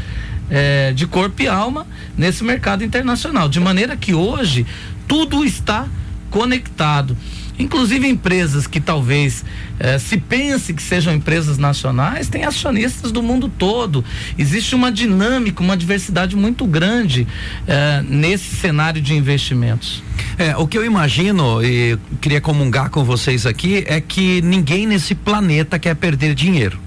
é, 0.50 0.92
de 0.92 1.06
corpo 1.06 1.42
e 1.42 1.48
alma 1.48 1.86
nesse 2.16 2.42
mercado 2.44 2.84
internacional. 2.84 3.48
De 3.48 3.60
maneira 3.60 3.96
que 3.96 4.14
hoje 4.14 4.66
tudo 5.06 5.44
está 5.44 5.86
conectado. 6.30 7.16
Inclusive 7.58 8.08
empresas 8.08 8.66
que 8.66 8.80
talvez 8.80 9.44
eh, 9.78 9.98
se 9.98 10.16
pense 10.16 10.72
que 10.72 10.82
sejam 10.82 11.14
empresas 11.14 11.56
nacionais, 11.56 12.28
têm 12.28 12.44
acionistas 12.44 13.12
do 13.12 13.22
mundo 13.22 13.48
todo. 13.48 14.04
Existe 14.36 14.74
uma 14.74 14.90
dinâmica, 14.90 15.62
uma 15.62 15.76
diversidade 15.76 16.34
muito 16.34 16.66
grande 16.66 17.26
eh, 17.66 18.02
nesse 18.08 18.56
cenário 18.56 19.00
de 19.00 19.14
investimentos. 19.14 20.02
É, 20.36 20.56
o 20.56 20.66
que 20.66 20.76
eu 20.76 20.84
imagino 20.84 21.62
e 21.62 21.96
queria 22.20 22.40
comungar 22.40 22.90
com 22.90 23.04
vocês 23.04 23.46
aqui 23.46 23.84
é 23.86 24.00
que 24.00 24.42
ninguém 24.42 24.86
nesse 24.86 25.14
planeta 25.14 25.78
quer 25.78 25.94
perder 25.94 26.34
dinheiro 26.34 26.83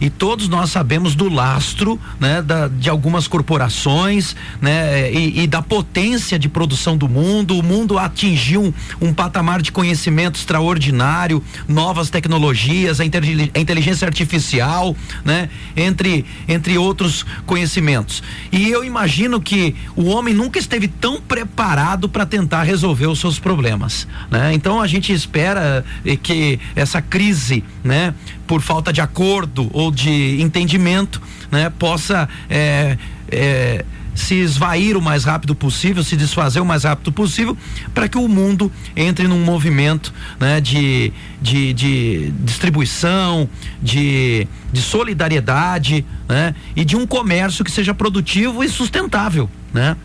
e 0.00 0.08
todos 0.08 0.48
nós 0.48 0.70
sabemos 0.70 1.14
do 1.14 1.28
lastro 1.28 2.00
né, 2.18 2.40
da, 2.40 2.68
de 2.68 2.88
algumas 2.88 3.28
corporações 3.28 4.34
né, 4.60 5.12
e, 5.12 5.42
e, 5.42 5.46
da 5.46 5.60
potência 5.60 6.38
de 6.38 6.48
produção 6.48 6.96
do 6.96 7.08
mundo. 7.08 7.58
O 7.58 7.62
mundo 7.62 7.98
atingiu 7.98 8.62
um, 8.62 9.08
um 9.08 9.12
patamar 9.12 9.60
de 9.60 9.70
conhecimento 9.70 10.36
extraordinário, 10.36 11.42
novas 11.68 12.08
tecnologias, 12.08 13.00
a, 13.00 13.04
a, 13.04 13.60
inteligência 13.60 14.06
artificial, 14.06 14.96
né, 15.24 15.50
entre, 15.76 16.24
entre 16.48 16.78
outros 16.78 17.26
conhecimentos. 17.44 18.22
E 18.50 18.70
eu 18.70 18.82
imagino 18.82 19.40
que 19.40 19.74
o 19.94 20.06
homem 20.06 20.32
nunca 20.32 20.58
esteve 20.58 20.88
tão 20.88 21.20
preparado 21.20 22.08
para 22.08 22.24
tentar 22.24 22.62
resolver 22.62 23.06
os 23.06 23.18
seus 23.18 23.38
problemas. 23.38 24.08
Né? 24.30 24.54
Então 24.54 24.80
a 24.80 24.86
gente 24.86 25.12
espera 25.12 25.84
eh, 26.04 26.16
que 26.16 26.58
essa 26.74 27.02
crise 27.02 27.62
né, 27.84 28.14
por 28.46 28.60
falta 28.60 28.92
de 28.92 29.00
acordo 29.00 29.70
ou 29.72 29.89
de 29.90 30.40
entendimento, 30.40 31.20
né, 31.50 31.70
possa 31.70 32.28
é, 32.48 32.96
é, 33.30 33.84
se 34.14 34.34
esvair 34.34 34.96
o 34.96 35.02
mais 35.02 35.24
rápido 35.24 35.54
possível, 35.54 36.02
se 36.02 36.16
desfazer 36.16 36.60
o 36.60 36.64
mais 36.64 36.84
rápido 36.84 37.12
possível, 37.12 37.56
para 37.94 38.08
que 38.08 38.18
o 38.18 38.28
mundo 38.28 38.70
entre 38.94 39.26
num 39.26 39.42
movimento 39.44 40.12
né, 40.38 40.60
de, 40.60 41.12
de, 41.40 41.72
de 41.72 42.30
distribuição, 42.40 43.48
de, 43.82 44.46
de 44.72 44.82
solidariedade 44.82 46.04
né, 46.28 46.54
e 46.76 46.84
de 46.84 46.96
um 46.96 47.06
comércio 47.06 47.64
que 47.64 47.70
seja 47.70 47.94
produtivo 47.94 48.62
e 48.62 48.68
sustentável. 48.68 49.48
Né? 49.72 49.96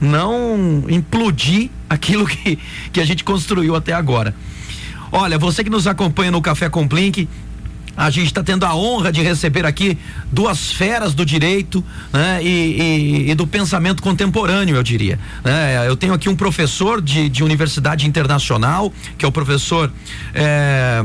Não 0.00 0.84
implodir 0.88 1.70
aquilo 1.88 2.26
que, 2.26 2.58
que 2.92 3.00
a 3.00 3.04
gente 3.04 3.24
construiu 3.24 3.74
até 3.74 3.92
agora. 3.92 4.34
Olha, 5.16 5.38
você 5.38 5.62
que 5.62 5.70
nos 5.70 5.86
acompanha 5.86 6.32
no 6.32 6.42
Café 6.42 6.68
com 6.68 6.88
Blink, 6.88 7.28
a 7.96 8.10
gente 8.10 8.26
está 8.26 8.42
tendo 8.42 8.64
a 8.64 8.74
honra 8.74 9.12
de 9.12 9.22
receber 9.22 9.64
aqui 9.64 9.98
duas 10.30 10.72
feras 10.72 11.14
do 11.14 11.24
direito 11.24 11.84
né, 12.12 12.40
e, 12.42 12.48
e, 13.26 13.30
e, 13.30 13.34
do 13.34 13.46
pensamento 13.46 14.02
contemporâneo, 14.02 14.76
eu 14.76 14.82
diria. 14.82 15.18
Né? 15.44 15.86
Eu 15.86 15.96
tenho 15.96 16.12
aqui 16.12 16.28
um 16.28 16.36
professor 16.36 17.00
de, 17.00 17.28
de 17.28 17.44
universidade 17.44 18.06
internacional, 18.06 18.92
que 19.16 19.24
é 19.24 19.28
o 19.28 19.32
professor. 19.32 19.92
É, 20.34 21.04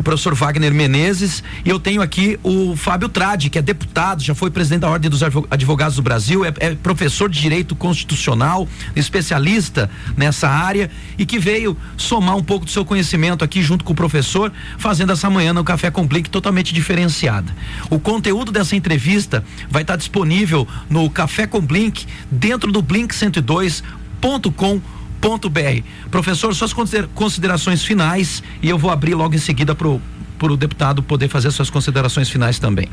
o 0.00 0.02
professor 0.02 0.34
Wagner 0.34 0.72
Menezes, 0.72 1.44
e 1.62 1.68
eu 1.68 1.78
tenho 1.78 2.00
aqui 2.00 2.40
o 2.42 2.74
Fábio 2.74 3.06
Tradi, 3.06 3.50
que 3.50 3.58
é 3.58 3.62
deputado, 3.62 4.22
já 4.22 4.34
foi 4.34 4.50
presidente 4.50 4.80
da 4.80 4.88
Ordem 4.88 5.10
dos 5.10 5.20
Advogados 5.22 5.96
do 5.96 6.02
Brasil, 6.02 6.42
é, 6.42 6.54
é 6.58 6.74
professor 6.74 7.28
de 7.28 7.38
Direito 7.38 7.76
Constitucional, 7.76 8.66
especialista 8.96 9.90
nessa 10.16 10.48
área 10.48 10.90
e 11.18 11.26
que 11.26 11.38
veio 11.38 11.76
somar 11.98 12.34
um 12.34 12.42
pouco 12.42 12.64
do 12.64 12.70
seu 12.70 12.82
conhecimento 12.82 13.44
aqui 13.44 13.62
junto 13.62 13.84
com 13.84 13.92
o 13.92 13.96
professor, 13.96 14.50
fazendo 14.78 15.12
essa 15.12 15.28
manhã 15.28 15.52
no 15.52 15.62
Café 15.62 15.90
com 15.90 16.06
Blink 16.06 16.30
totalmente 16.30 16.72
diferenciada. 16.72 17.54
O 17.90 18.00
conteúdo 18.00 18.50
dessa 18.50 18.74
entrevista 18.74 19.44
vai 19.68 19.82
estar 19.82 19.96
disponível 19.96 20.66
no 20.88 21.10
Café 21.10 21.46
com 21.46 21.60
Blink 21.60 22.06
dentro 22.30 22.72
do 22.72 22.82
blink102.com 22.82 24.80
br 25.20 25.82
Professor, 26.10 26.54
suas 26.54 26.72
considerações 27.14 27.84
finais 27.84 28.42
e 28.62 28.68
eu 28.68 28.78
vou 28.78 28.90
abrir 28.90 29.14
logo 29.14 29.34
em 29.34 29.38
seguida 29.38 29.74
para 29.74 29.88
o 29.88 30.56
deputado 30.56 31.02
poder 31.02 31.28
fazer 31.28 31.50
suas 31.50 31.68
considerações 31.68 32.28
finais 32.28 32.58
também. 32.58 32.88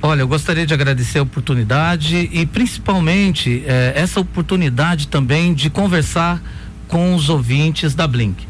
Olha, 0.00 0.20
eu 0.20 0.28
gostaria 0.28 0.64
de 0.64 0.72
agradecer 0.72 1.18
a 1.18 1.22
oportunidade 1.22 2.28
e 2.32 2.46
principalmente 2.46 3.64
eh, 3.66 3.92
essa 3.96 4.20
oportunidade 4.20 5.08
também 5.08 5.52
de 5.52 5.68
conversar 5.68 6.40
com 6.86 7.14
os 7.14 7.28
ouvintes 7.28 7.96
da 7.96 8.06
Blink. 8.06 8.46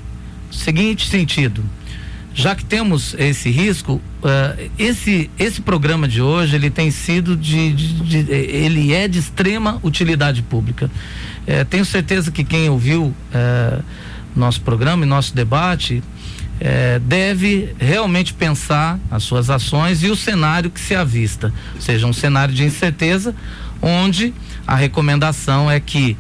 Seguinte 0.51 1.09
sentido, 1.09 1.65
já 2.39 2.55
que 2.55 2.65
temos 2.65 3.17
esse 3.19 3.51
risco, 3.51 3.95
uh, 3.95 4.71
esse 4.79 5.29
esse 5.37 5.61
programa 5.61 6.07
de 6.07 6.23
hoje 6.23 6.55
ele 6.55 6.71
tem 6.71 6.89
sido 6.89 7.37
de, 7.37 7.73
de, 7.73 7.93
de 7.95 8.33
ele 8.33 8.95
é 8.95 9.09
de 9.09 9.19
extrema 9.19 9.81
utilidade 9.83 10.41
pública. 10.43 10.89
É, 11.45 11.65
tenho 11.65 11.85
certeza 11.85 12.31
que 12.31 12.45
quem 12.45 12.71
ouviu 12.71 13.13
é, 13.35 13.81
nosso 14.37 14.61
programa 14.61 15.05
e 15.05 15.09
nosso 15.09 15.35
debate 15.35 16.01
deve 17.03 17.73
realmente 17.79 18.35
pensar 18.35 18.99
as 19.13 19.23
suas 19.23 19.49
ações 19.49 20.03
e 20.03 20.09
o 20.09 20.17
cenário 20.17 20.71
que 20.71 20.81
se 20.81 20.93
avista, 20.93 21.53
ou 21.77 21.81
seja, 21.81 22.05
um 22.05 22.13
cenário 22.13 22.53
de 22.53 22.65
incerteza, 22.65 23.33
onde 23.81 24.35
a 24.67 24.75
recomendação 24.75 25.71
é 25.71 25.79
que 25.79 26.17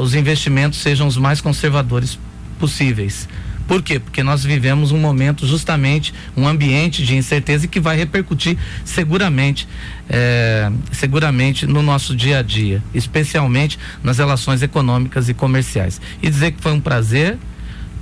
os 0.00 0.14
investimentos 0.14 0.78
sejam 0.78 1.08
os 1.08 1.16
mais 1.16 1.40
conservadores 1.40 2.16
possíveis. 2.60 3.28
Por 3.66 3.82
quê? 3.82 3.98
Porque 3.98 4.22
nós 4.22 4.44
vivemos 4.44 4.92
um 4.92 4.98
momento 4.98 5.46
justamente, 5.46 6.14
um 6.36 6.46
ambiente 6.46 7.04
de 7.04 7.16
incerteza 7.16 7.66
que 7.66 7.80
vai 7.80 7.96
repercutir 7.96 8.56
seguramente, 8.84 9.66
é, 10.08 10.70
seguramente 10.92 11.66
no 11.66 11.82
nosso 11.82 12.14
dia 12.14 12.38
a 12.38 12.42
dia, 12.42 12.82
especialmente 12.94 13.78
nas 14.02 14.18
relações 14.18 14.62
econômicas 14.62 15.28
e 15.28 15.34
comerciais. 15.34 16.00
E 16.22 16.30
dizer 16.30 16.52
que 16.52 16.62
foi 16.62 16.72
um 16.72 16.80
prazer 16.80 17.38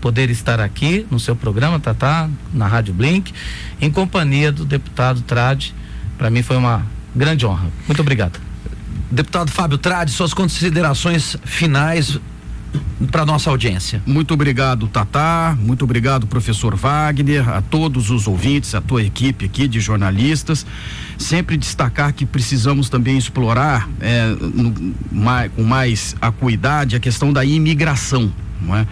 poder 0.01 0.29
estar 0.29 0.61
aqui 0.61 1.07
no 1.11 1.19
seu 1.19 1.35
programa, 1.35 1.81
Tatá, 1.81 2.29
na 2.53 2.67
Rádio 2.67 2.93
Blink, 2.93 3.33
em 3.81 3.91
companhia 3.91 4.53
do 4.53 4.67
deputado 4.67 5.23
Trade. 5.23 5.75
Para 6.19 6.29
mim 6.29 6.43
foi 6.43 6.59
uma 6.59 6.85
grande 7.17 7.47
honra. 7.47 7.69
Muito 7.87 8.03
obrigado. 8.03 8.39
Deputado 9.11 9.51
Fábio 9.51 9.79
Trade, 9.79 10.11
suas 10.11 10.35
considerações 10.35 11.39
finais 11.45 12.19
para 13.11 13.25
nossa 13.25 13.51
audiência. 13.51 14.03
Muito 14.07 14.35
obrigado, 14.35 14.89
Tatá. 14.89 15.57
Muito 15.61 15.85
obrigado, 15.85 16.27
professor 16.27 16.75
Wagner, 16.75 17.49
a 17.49 17.61
todos 17.61 18.11
os 18.11 18.27
ouvintes, 18.27 18.75
a 18.75 18.81
tua 18.81 19.03
equipe 19.03 19.45
aqui 19.45 19.69
de 19.69 19.81
jornalistas. 19.81 20.67
Sempre 21.19 21.57
destacar 21.57 22.13
que 22.13 22.27
precisamos 22.27 22.89
também 22.89 23.17
explorar 23.17 23.89
é, 24.01 24.35
no, 24.41 24.95
mais, 25.11 25.53
com 25.53 25.63
mais 25.63 26.17
acuidade 26.21 26.97
a 26.97 27.01
questão 27.01 27.33
da 27.33 27.45
imigração, 27.45 28.33
não 28.61 28.77
é? 28.77 28.87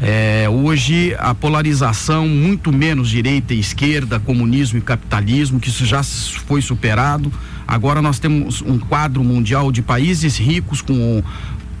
É, 0.00 0.48
hoje 0.48 1.16
a 1.18 1.34
polarização 1.34 2.28
muito 2.28 2.72
menos 2.72 3.08
direita 3.08 3.52
e 3.52 3.58
esquerda, 3.58 4.20
comunismo 4.20 4.78
e 4.78 4.80
capitalismo, 4.80 5.58
que 5.58 5.68
isso 5.68 5.84
já 5.84 6.02
foi 6.04 6.62
superado. 6.62 7.32
Agora 7.66 8.00
nós 8.00 8.18
temos 8.18 8.62
um 8.62 8.78
quadro 8.78 9.22
mundial 9.24 9.72
de 9.72 9.82
países 9.82 10.38
ricos 10.38 10.80
com 10.80 11.22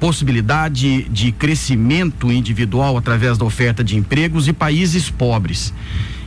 possibilidade 0.00 1.04
de 1.04 1.32
crescimento 1.32 2.30
individual 2.30 2.96
através 2.96 3.36
da 3.36 3.44
oferta 3.44 3.82
de 3.82 3.96
empregos 3.96 4.48
e 4.48 4.52
países 4.52 5.10
pobres. 5.10 5.72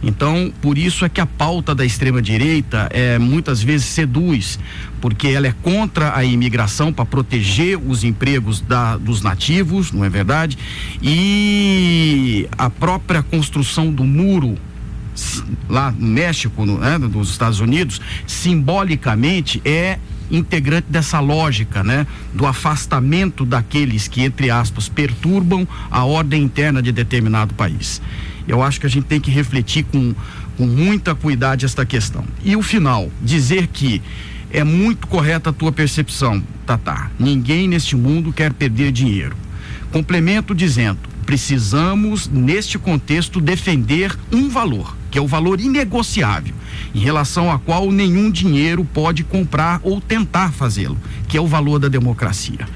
Então, 0.04 0.52
por 0.62 0.78
isso 0.78 1.06
é 1.06 1.10
que 1.10 1.22
a 1.22 1.26
pauta 1.26 1.76
da 1.76 1.86
extrema 1.86 2.22
direita 2.22 2.90
é 2.92 3.20
muitas 3.20 3.62
vezes 3.62 3.86
seduz, 3.88 4.58
porque 5.00 5.28
ela 5.28 5.48
é 5.48 5.54
contra 5.62 6.16
a 6.16 6.24
imigração 6.24 6.92
para 6.92 7.06
proteger 7.06 7.78
os 7.78 8.04
empregos 8.04 8.62
da, 8.62 8.98
dos 8.98 9.22
nativos, 9.22 9.92
não 9.92 10.04
é 10.04 10.10
verdade? 10.10 10.58
E 11.02 12.48
a 12.58 12.70
própria 12.70 13.22
construção 13.22 13.92
do 13.92 14.04
muro 14.04 14.58
lá 15.70 15.92
no 15.92 16.08
México, 16.08 16.66
no, 16.66 16.80
né, 16.80 16.98
nos 16.98 17.30
Estados 17.30 17.60
Unidos, 17.60 18.02
simbolicamente 18.26 19.62
é 19.64 20.00
integrante 20.32 20.88
dessa 20.90 21.20
lógica, 21.20 21.84
né? 21.84 22.08
Do 22.34 22.46
afastamento 22.46 23.46
daqueles 23.46 24.08
que, 24.08 24.22
entre 24.22 24.50
aspas, 24.50 24.88
perturbam 24.88 25.68
a 25.90 26.06
ordem 26.06 26.44
interna 26.44 26.82
de 26.82 26.92
determinado 26.92 27.54
país. 27.54 28.02
Eu 28.48 28.64
acho 28.64 28.80
que 28.80 28.86
a 28.86 28.90
gente 28.90 29.06
tem 29.06 29.20
que 29.20 29.30
refletir 29.30 29.84
com, 29.86 30.16
com 30.58 30.66
muita 30.66 31.14
cuidado 31.14 31.66
esta 31.66 31.86
questão. 31.86 32.24
E 32.44 32.56
o 32.56 32.62
final, 32.62 33.12
dizer 33.22 33.68
que 33.68 34.02
é 34.52 34.64
muito 34.64 35.08
correta 35.08 35.50
a 35.50 35.54
tua 35.54 35.72
percepção, 35.72 36.44
Tatá. 36.66 37.10
Ninguém 37.20 37.68
neste 37.68 37.96
mundo 37.96 38.34
quer 38.34 38.54
perder 38.54 38.92
dinheiro. 38.92 39.36
Complemento 39.92 40.54
dizendo: 40.54 41.00
precisamos, 41.26 42.28
neste 42.28 42.78
contexto, 42.78 43.40
defender 43.40 44.18
um 44.32 44.50
valor, 44.50 44.96
que 45.12 45.20
é 45.20 45.22
o 45.22 45.28
valor 45.28 45.60
inegociável, 45.60 46.56
em 46.96 47.00
relação 47.00 47.52
a 47.52 47.60
qual 47.60 47.92
nenhum 47.92 48.32
dinheiro 48.32 48.84
pode 48.84 49.24
comprar 49.24 49.82
ou 49.84 50.00
tentar 50.00 50.52
fazê-lo, 50.54 50.98
que 51.28 51.38
é 51.38 51.42
o 51.42 51.48
valor 51.48 51.80
da 51.80 51.90
democracia. 51.90 52.68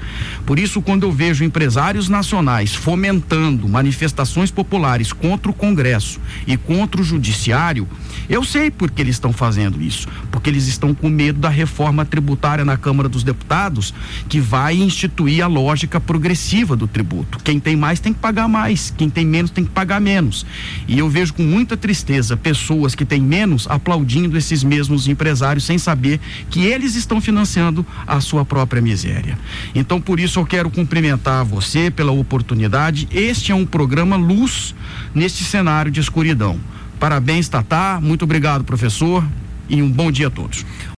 Por 0.44 0.58
isso, 0.58 0.82
quando 0.82 1.04
eu 1.04 1.12
vejo 1.12 1.44
empresários 1.44 2.08
nacionais 2.08 2.74
fomentando 2.74 3.68
manifestações 3.68 4.50
populares 4.50 5.12
contra 5.12 5.50
o 5.50 5.54
Congresso 5.54 6.20
e 6.46 6.56
contra 6.56 7.00
o 7.00 7.04
Judiciário, 7.04 7.88
eu 8.28 8.44
sei 8.44 8.70
por 8.70 8.90
que 8.90 9.02
eles 9.02 9.16
estão 9.16 9.32
fazendo 9.32 9.80
isso. 9.80 10.08
Porque 10.30 10.50
eles 10.50 10.66
estão 10.66 10.94
com 10.94 11.08
medo 11.08 11.38
da 11.38 11.48
reforma 11.48 12.04
tributária 12.04 12.64
na 12.64 12.76
Câmara 12.76 13.08
dos 13.08 13.22
Deputados, 13.22 13.94
que 14.28 14.40
vai 14.40 14.76
instituir 14.76 15.42
a 15.42 15.46
lógica 15.46 16.00
progressiva 16.00 16.76
do 16.76 16.86
tributo. 16.86 17.38
Quem 17.42 17.60
tem 17.60 17.76
mais 17.76 18.00
tem 18.00 18.12
que 18.12 18.18
pagar 18.18 18.48
mais, 18.48 18.92
quem 18.96 19.08
tem 19.08 19.24
menos 19.24 19.50
tem 19.50 19.64
que 19.64 19.70
pagar 19.70 20.00
menos. 20.00 20.44
E 20.88 20.98
eu 20.98 21.08
vejo 21.08 21.34
com 21.34 21.42
muita 21.42 21.76
tristeza 21.76 22.25
pessoas 22.34 22.94
que 22.94 23.04
têm 23.04 23.20
menos 23.20 23.66
aplaudindo 23.68 24.36
esses 24.36 24.64
mesmos 24.64 25.06
empresários 25.06 25.64
sem 25.64 25.78
saber 25.78 26.18
que 26.50 26.64
eles 26.64 26.96
estão 26.96 27.20
financiando 27.20 27.86
a 28.06 28.20
sua 28.20 28.44
própria 28.44 28.80
miséria. 28.80 29.38
Então, 29.74 30.00
por 30.00 30.18
isso, 30.18 30.40
eu 30.40 30.46
quero 30.46 30.70
cumprimentar 30.70 31.44
você 31.44 31.90
pela 31.90 32.12
oportunidade. 32.12 33.06
Este 33.12 33.52
é 33.52 33.54
um 33.54 33.66
programa 33.66 34.16
luz 34.16 34.74
neste 35.14 35.44
cenário 35.44 35.92
de 35.92 36.00
escuridão. 36.00 36.58
Parabéns, 36.98 37.48
Tatá. 37.48 38.00
Muito 38.02 38.24
obrigado, 38.24 38.64
professor. 38.64 39.22
E 39.68 39.82
um 39.82 39.90
bom 39.90 40.10
dia 40.10 40.28
a 40.28 40.30
todos. 40.30 40.64